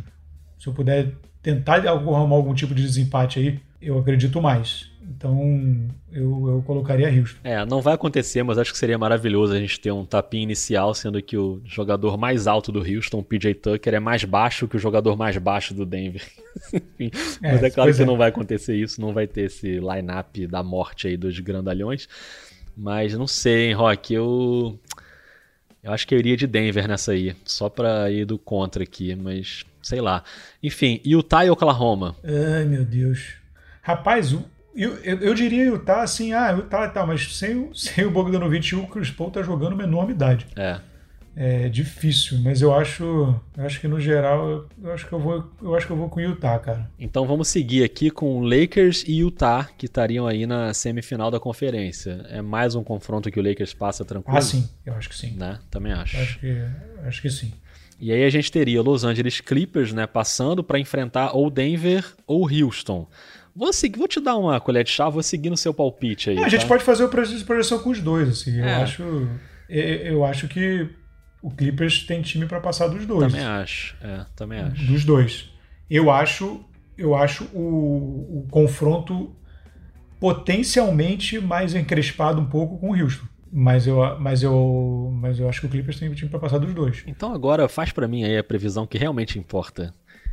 [0.58, 1.12] Se eu puder
[1.42, 4.90] tentar arrumar algum tipo de desempate aí, eu acredito mais.
[5.16, 7.40] Então eu, eu colocaria Houston.
[7.42, 10.94] É, não vai acontecer, mas acho que seria maravilhoso a gente ter um tapinha inicial,
[10.94, 14.76] sendo que o jogador mais alto do Houston, o PJ Tucker, é mais baixo que
[14.76, 16.22] o jogador mais baixo do Denver.
[16.72, 17.10] Enfim,
[17.42, 18.04] é, mas é claro que é.
[18.04, 22.08] não vai acontecer isso, não vai ter esse line-up da morte aí dos grandalhões.
[22.76, 24.78] Mas não sei, hein, Rock, eu.
[25.82, 29.14] Eu acho que eu iria de Denver nessa aí, só pra ir do contra aqui,
[29.14, 30.22] mas sei lá.
[30.62, 32.16] Enfim, Utah e Oklahoma.
[32.22, 33.39] Ai, meu Deus.
[33.90, 38.04] Rapaz, o, eu, eu, eu, diria Utah assim, ah, Utah e tal, mas sem, sem
[38.04, 40.46] o Bogdanovich o Chris Paul tá jogando uma enormidade.
[40.56, 40.80] É.
[41.36, 43.04] É difícil, mas eu acho,
[43.56, 46.08] eu acho que no geral, eu acho que eu vou, eu acho que eu vou
[46.08, 46.90] com o Utah, cara.
[46.98, 52.26] Então vamos seguir aqui com Lakers e Utah, que estariam aí na semifinal da conferência.
[52.28, 54.36] É mais um confronto que o Lakers passa tranquilo?
[54.36, 55.34] Ah, sim, eu acho que sim.
[55.36, 55.58] Né?
[55.70, 56.16] Também acho.
[56.16, 56.64] Acho que,
[57.06, 57.52] acho que sim.
[58.00, 62.50] E aí a gente teria Los Angeles Clippers, né, passando para enfrentar ou Denver ou
[62.50, 63.06] Houston.
[63.60, 66.36] Vou, seguir, vou te dar uma colher de chá, vou seguir no seu palpite aí.
[66.36, 66.48] É, a tá?
[66.48, 68.58] gente pode fazer o projeção com os dois, assim.
[68.58, 68.76] Eu É.
[68.76, 69.02] acho,
[69.68, 70.88] eu, eu acho que
[71.42, 73.30] o Clippers tem time para passar dos dois.
[73.30, 73.94] Também acho.
[74.00, 74.82] É, também acho.
[74.86, 75.50] Dos dois.
[75.90, 76.64] Eu acho,
[76.96, 79.36] eu acho o, o confronto
[80.18, 83.26] potencialmente mais encrespado um pouco com o Houston.
[83.52, 86.72] Mas eu, mas eu, mas eu acho que o Clippers tem time para passar dos
[86.72, 87.02] dois.
[87.06, 89.92] Então agora faz pra mim aí a previsão que realmente importa.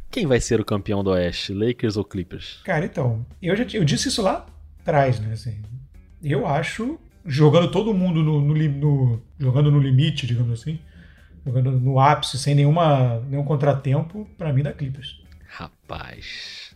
[0.10, 2.60] Quem vai ser o campeão do Oeste, Lakers ou Clippers?
[2.64, 4.46] Cara, então, eu já eu disse isso lá
[4.82, 5.34] atrás, né?
[5.34, 5.62] Assim,
[6.24, 10.80] eu acho, jogando todo mundo no, no, no- jogando no limite, digamos assim,
[11.46, 15.22] jogando no ápice, sem nenhuma, nenhum contratempo, pra mim dá Clippers.
[15.48, 16.76] Rapaz.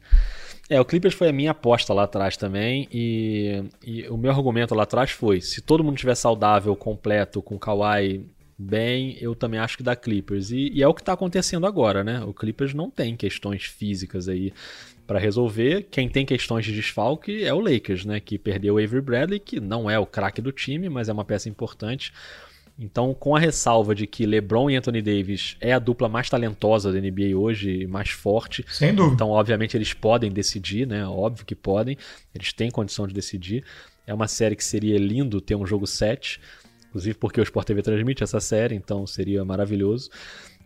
[0.69, 4.73] É, o Clippers foi a minha aposta lá atrás também, e, e o meu argumento
[4.73, 8.25] lá atrás foi: se todo mundo estiver saudável, completo, com o Kawhi
[8.61, 10.51] bem, eu também acho que dá Clippers.
[10.51, 12.23] E, e é o que está acontecendo agora, né?
[12.23, 14.53] O Clippers não tem questões físicas aí
[15.07, 15.87] para resolver.
[15.91, 18.19] Quem tem questões de desfalque é o Lakers, né?
[18.19, 21.25] Que perdeu o Avery Bradley, que não é o craque do time, mas é uma
[21.25, 22.13] peça importante.
[22.79, 26.91] Então, com a ressalva de que LeBron e Anthony Davis é a dupla mais talentosa
[26.91, 29.15] da NBA hoje, mais forte, Sem dúvida.
[29.15, 31.05] então, obviamente, eles podem decidir, né?
[31.05, 31.97] Óbvio que podem.
[32.33, 33.63] Eles têm condição de decidir.
[34.07, 36.39] É uma série que seria lindo ter um jogo 7.
[36.91, 40.09] Inclusive porque o Sport TV transmite essa série, então seria maravilhoso.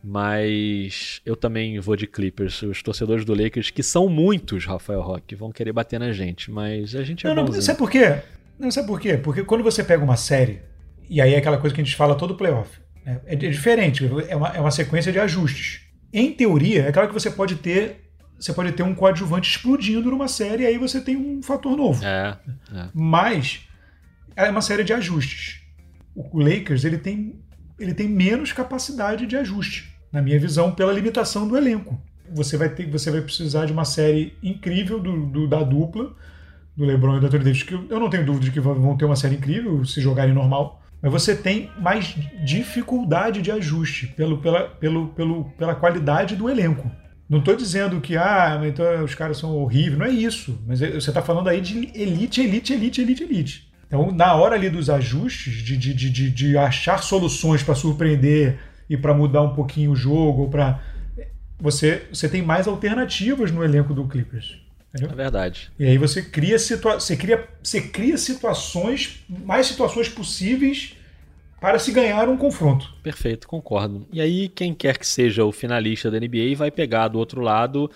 [0.04, 2.64] Mas eu também vou de Clippers.
[2.64, 6.52] Os torcedores do Lakers, que são muitos, Rafael Roque, vão querer bater na gente.
[6.52, 8.22] Mas a gente é Não, não, sabe por quê?
[8.58, 9.18] Não, sabe por quê?
[9.18, 10.62] Porque quando você pega uma série,
[11.10, 13.22] e aí é aquela coisa que a gente fala todo playoff, né?
[13.26, 15.82] é, é diferente, é uma, é uma sequência de ajustes.
[16.12, 18.04] Em teoria, é claro que você pode ter.
[18.40, 22.04] Você pode ter um coadjuvante explodindo numa série e aí você tem um fator novo.
[22.04, 22.38] É,
[22.74, 22.90] é.
[22.94, 23.62] Mas
[24.36, 25.65] é uma série de ajustes.
[26.16, 27.40] O Lakers ele tem,
[27.80, 32.00] ele tem menos capacidade de ajuste, na minha visão, pela limitação do elenco.
[32.34, 36.16] Você vai ter, você vai precisar de uma série incrível do, do- da dupla
[36.76, 39.06] do LeBron e do Anthony Davis, que eu não tenho dúvida de que vão ter
[39.06, 40.82] uma série incrível se jogarem normal.
[41.02, 46.90] Mas você tem mais dificuldade de ajuste pelo, pela, pelo, pelo, pela qualidade do elenco.
[47.30, 50.60] Não estou dizendo que ah, então os caras são horríveis, não é isso.
[50.66, 53.65] Mas é- você está falando aí de elite, elite, elite, elite, elite.
[53.88, 58.60] Então, na hora ali dos ajustes, de, de, de, de, de achar soluções para surpreender
[58.90, 60.80] e para mudar um pouquinho o jogo, para
[61.60, 64.60] você, você tem mais alternativas no elenco do Clippers.
[64.90, 65.12] Entendeu?
[65.12, 65.72] É verdade.
[65.78, 70.96] E aí você cria, situa você cria, você cria situações, mais situações possíveis
[71.60, 72.94] para se ganhar um confronto.
[73.02, 74.08] Perfeito, concordo.
[74.12, 77.90] E aí, quem quer que seja o finalista da NBA vai pegar do outro lado,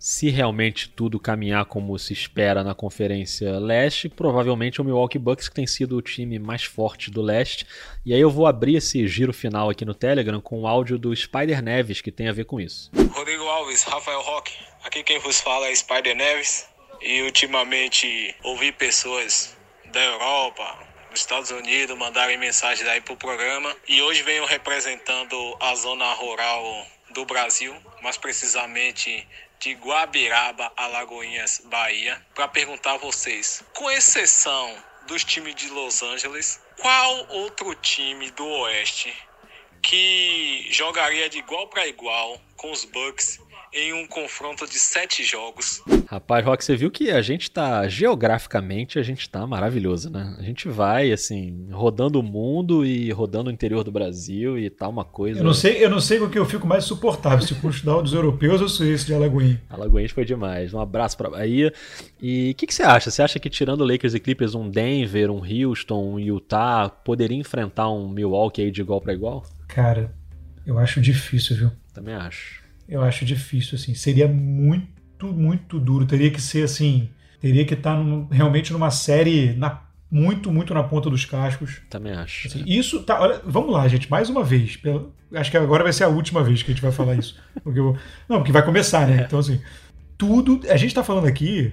[0.00, 5.46] se realmente tudo caminhar como se espera na Conferência Leste, provavelmente é o Milwaukee Bucks,
[5.46, 7.66] que tem sido o time mais forte do leste.
[8.04, 11.14] E aí eu vou abrir esse giro final aqui no Telegram com o áudio do
[11.14, 12.90] Spider Neves, que tem a ver com isso.
[13.12, 14.54] Rodrigo Alves, Rafael Roque.
[14.82, 16.66] Aqui quem vos fala é Spider Neves.
[17.02, 19.54] E ultimamente ouvi pessoas
[19.92, 20.78] da Europa,
[21.10, 23.76] dos Estados Unidos mandarem mensagens aí pro programa.
[23.86, 29.26] E hoje venho representando a zona rural do Brasil, mais precisamente
[29.60, 34.74] de Guabiraba, Alagoinhas, Bahia, para perguntar a vocês, com exceção
[35.06, 39.14] dos times de Los Angeles, qual outro time do Oeste
[39.82, 43.38] que jogaria de igual para igual com os Bucks
[43.72, 45.82] em um confronto de sete jogos.
[46.06, 50.34] Rapaz, Rock, você viu que a gente tá, geograficamente, a gente tá maravilhoso, né?
[50.38, 54.88] A gente vai, assim, rodando o mundo e rodando o interior do Brasil e tá
[54.88, 55.40] uma coisa...
[55.40, 58.02] Eu não sei, eu não sei com o que eu fico mais suportável, se Portugal
[58.02, 59.62] dos europeus ou se esse de Alagoinha.
[59.70, 60.74] Alagoense foi demais.
[60.74, 61.72] Um abraço pra Bahia.
[62.20, 63.10] E o que, que você acha?
[63.10, 67.88] Você acha que tirando Lakers e Clippers, um Denver, um Houston, um Utah, poderia enfrentar
[67.90, 69.44] um Milwaukee aí de igual para igual?
[69.68, 70.12] Cara,
[70.66, 71.70] eu acho difícil, viu?
[71.94, 72.59] Também acho.
[72.90, 73.94] Eu acho difícil, assim.
[73.94, 76.04] Seria muito, muito duro.
[76.04, 77.08] Teria que ser assim.
[77.40, 81.80] Teria que estar num- realmente numa série na- muito, muito na ponta dos cascos.
[81.88, 82.48] Também acho.
[82.48, 83.20] Assim, isso tá.
[83.20, 84.76] Olha, vamos lá, gente, mais uma vez.
[84.76, 87.38] Pela- acho que agora vai ser a última vez que a gente vai falar isso.
[87.62, 87.96] Porque eu-
[88.28, 89.22] não, porque vai começar, né?
[89.26, 89.60] Então, assim,
[90.18, 90.60] tudo.
[90.68, 91.72] A gente tá falando aqui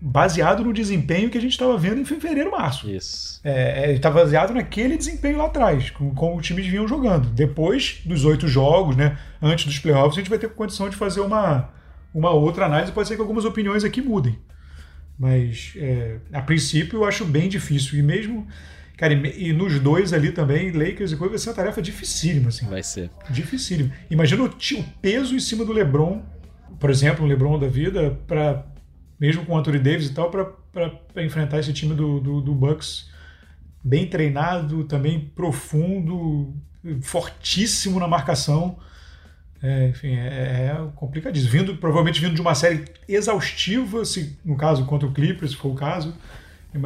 [0.00, 2.88] baseado no desempenho que a gente estava vendo em fevereiro, março.
[2.88, 3.40] Isso.
[3.42, 7.28] É, está baseado naquele desempenho lá atrás, com como os times vinham jogando.
[7.30, 11.20] Depois dos oito jogos, né, antes dos playoffs, a gente vai ter condição de fazer
[11.20, 11.70] uma,
[12.14, 12.92] uma outra análise.
[12.92, 14.38] Pode ser que algumas opiniões aqui mudem.
[15.18, 17.98] Mas, é, a princípio, eu acho bem difícil.
[17.98, 18.46] E mesmo.
[18.96, 22.48] Cara, e, e nos dois ali também, Lakers e Clippers, vai ser uma tarefa dificílima,
[22.48, 22.66] assim.
[22.66, 23.10] Vai ser.
[23.30, 23.92] Dificílimo.
[24.08, 26.22] Imagina o, o peso em cima do LeBron,
[26.78, 28.64] por exemplo, o LeBron da vida, para
[29.18, 33.10] mesmo com o Anthony Davis e tal, para enfrentar esse time do, do, do Bucks
[33.82, 36.54] bem treinado, também profundo,
[37.02, 38.78] fortíssimo na marcação.
[39.60, 41.50] É, enfim, é, é complicadíssimo.
[41.50, 45.70] Vindo, provavelmente vindo de uma série exaustiva, se, no caso contra o Clippers, se for
[45.70, 46.14] o caso,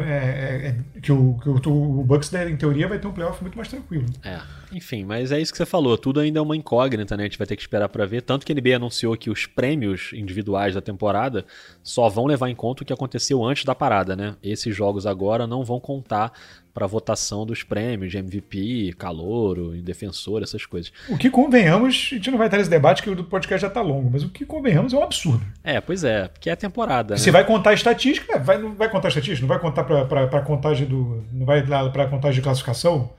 [0.01, 3.13] é, é, é, que, o, que o, o Bucks, né, em teoria, vai ter um
[3.13, 4.07] playoff muito mais tranquilo.
[4.25, 4.41] É,
[4.73, 5.99] enfim, mas é isso que você falou.
[5.99, 7.25] Tudo ainda é uma incógnita, né?
[7.25, 8.23] A gente vai ter que esperar para ver.
[8.23, 11.45] Tanto que a NBA anunciou que os prêmios individuais da temporada
[11.83, 14.37] só vão levar em conta o que aconteceu antes da parada, né?
[14.43, 16.33] Esses jogos agora não vão contar
[16.73, 20.93] para votação dos prêmios de MVP, calouro, defensor, essas coisas.
[21.09, 23.83] O que convenhamos, a gente não vai ter esse debate que o podcast já está
[23.83, 25.45] longo, mas o que convenhamos é um absurdo.
[25.63, 27.17] É, pois é, porque é a temporada.
[27.17, 27.33] Você né?
[27.33, 31.25] vai contar estatística, vai, não vai contar estatística, não vai contar para contagem do.
[31.33, 33.11] não vai para contagem de classificação.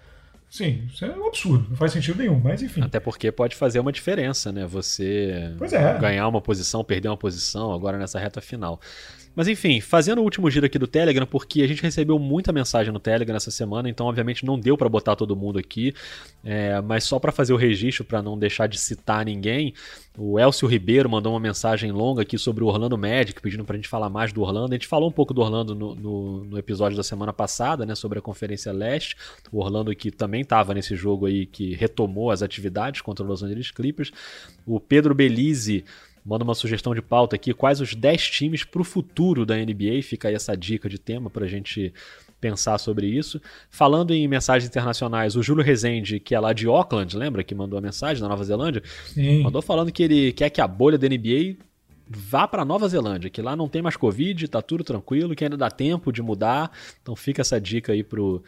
[0.50, 2.82] Sim, isso é um absurdo, não faz sentido nenhum, mas enfim.
[2.82, 4.68] Até porque pode fazer uma diferença, né?
[4.68, 5.98] Você é.
[6.00, 8.80] ganhar uma posição, perder uma posição agora nessa reta final.
[9.36, 12.94] Mas enfim, fazendo o último giro aqui do Telegram, porque a gente recebeu muita mensagem
[12.94, 15.94] no Telegram essa semana, então obviamente não deu para botar todo mundo aqui,
[16.44, 19.74] é, mas só para fazer o registro, para não deixar de citar ninguém,
[20.16, 23.88] o Elcio Ribeiro mandou uma mensagem longa aqui sobre o Orlando Magic, pedindo pra gente
[23.88, 24.74] falar mais do Orlando.
[24.74, 27.96] A gente falou um pouco do Orlando no, no, no episódio da semana passada, né,
[27.96, 29.18] sobre a Conferência Leste.
[29.52, 33.44] O Orlando que também estava nesse jogo aí, que retomou as atividades contra os Los
[33.44, 34.12] Angeles Clippers.
[34.68, 35.84] O Pedro Belize
[36.26, 40.02] manda uma sugestão de pauta aqui, quais os 10 times para o futuro da NBA,
[40.04, 41.94] fica aí essa dica de tema para a gente
[42.40, 43.42] pensar sobre isso.
[43.70, 47.80] Falando em mensagens internacionais, o Júlio Rezende, que é lá de Auckland, lembra que mandou
[47.80, 48.84] a mensagem da Nova Zelândia?
[49.06, 49.42] Sim.
[49.42, 51.56] Mandou falando que ele quer que a bolha da NBA
[52.08, 55.56] vá para Nova Zelândia, que lá não tem mais Covid, tá tudo tranquilo, que ainda
[55.56, 56.72] dá tempo de mudar.
[57.02, 58.44] Então fica essa dica aí pro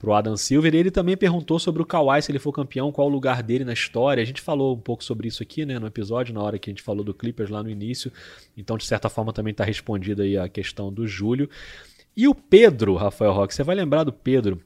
[0.00, 0.74] pro Adam Silver.
[0.74, 3.64] E ele também perguntou sobre o Kawhi, se ele for campeão, qual o lugar dele
[3.64, 4.22] na história.
[4.22, 6.72] A gente falou um pouco sobre isso aqui, né, no episódio, na hora que a
[6.72, 8.10] gente falou do Clippers lá no início.
[8.56, 11.48] Então, de certa forma, também está respondida aí a questão do Júlio.
[12.16, 14.60] E o Pedro, Rafael Roque, você vai lembrar do Pedro,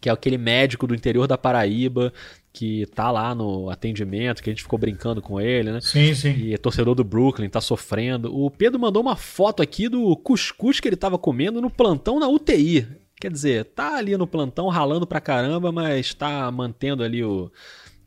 [0.00, 2.12] que é aquele médico do interior da Paraíba,
[2.50, 5.80] que tá lá no atendimento, que a gente ficou brincando com ele, né?
[5.80, 6.32] Sim, sim.
[6.32, 8.34] E é torcedor do Brooklyn, tá sofrendo.
[8.34, 12.26] O Pedro mandou uma foto aqui do cuscuz que ele tava comendo no plantão na
[12.26, 13.01] UTI.
[13.22, 17.52] Quer dizer, tá ali no plantão ralando pra caramba, mas tá mantendo ali o,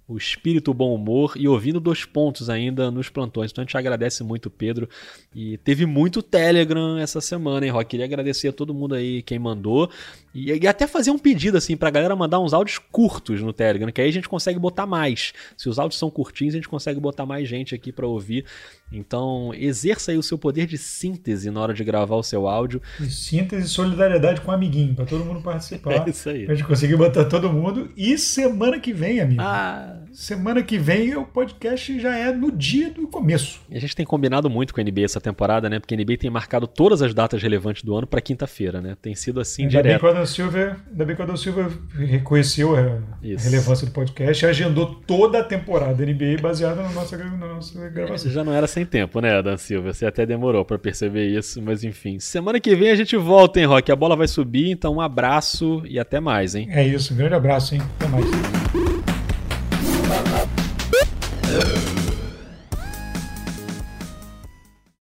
[0.05, 3.49] o espírito, o bom humor e ouvindo dois pontos ainda nos plantões.
[3.49, 4.89] Então a gente agradece muito, Pedro.
[5.33, 7.91] E teve muito Telegram essa semana, hein, Rock?
[7.91, 9.89] Queria agradecer a todo mundo aí quem mandou.
[10.35, 13.89] E, e até fazer um pedido, assim, pra galera mandar uns áudios curtos no Telegram,
[13.89, 15.33] que aí a gente consegue botar mais.
[15.55, 18.45] Se os áudios são curtinhos, a gente consegue botar mais gente aqui para ouvir.
[18.91, 22.81] Então, exerça aí o seu poder de síntese na hora de gravar o seu áudio.
[22.99, 25.95] E síntese e solidariedade com o amiguinho, para todo mundo participar.
[26.05, 26.45] É isso aí.
[26.45, 27.89] Pra gente conseguir botar todo mundo.
[27.95, 29.41] E semana que vem, amigo.
[29.41, 30.04] Ah.
[30.15, 33.59] Semana que vem o podcast já é no dia do começo.
[33.69, 35.77] E a gente tem combinado muito com a NBA essa temporada, né?
[35.77, 38.95] Porque a NBA tem marcado todas as datas relevantes do ano para quinta-feira, né?
[39.01, 39.91] Tem sido assim ainda direto.
[39.91, 43.43] Bem que o Adam Silver, ainda bem que o Adam Silver reconheceu a Isso.
[43.43, 48.31] relevância do podcast e agendou toda a temporada NBA baseada na nossa, na nossa gravação.
[48.31, 49.91] Já não era sem tempo, né, Dan Silva?
[49.91, 52.21] Você até demorou para perceber isso, mas enfim.
[52.21, 53.91] Semana que vem a gente volta, hein, Rock?
[53.91, 56.69] A bola vai subir, então um abraço e até mais, hein?
[56.71, 57.81] É isso, um grande abraço, hein?
[57.99, 58.64] Até mais.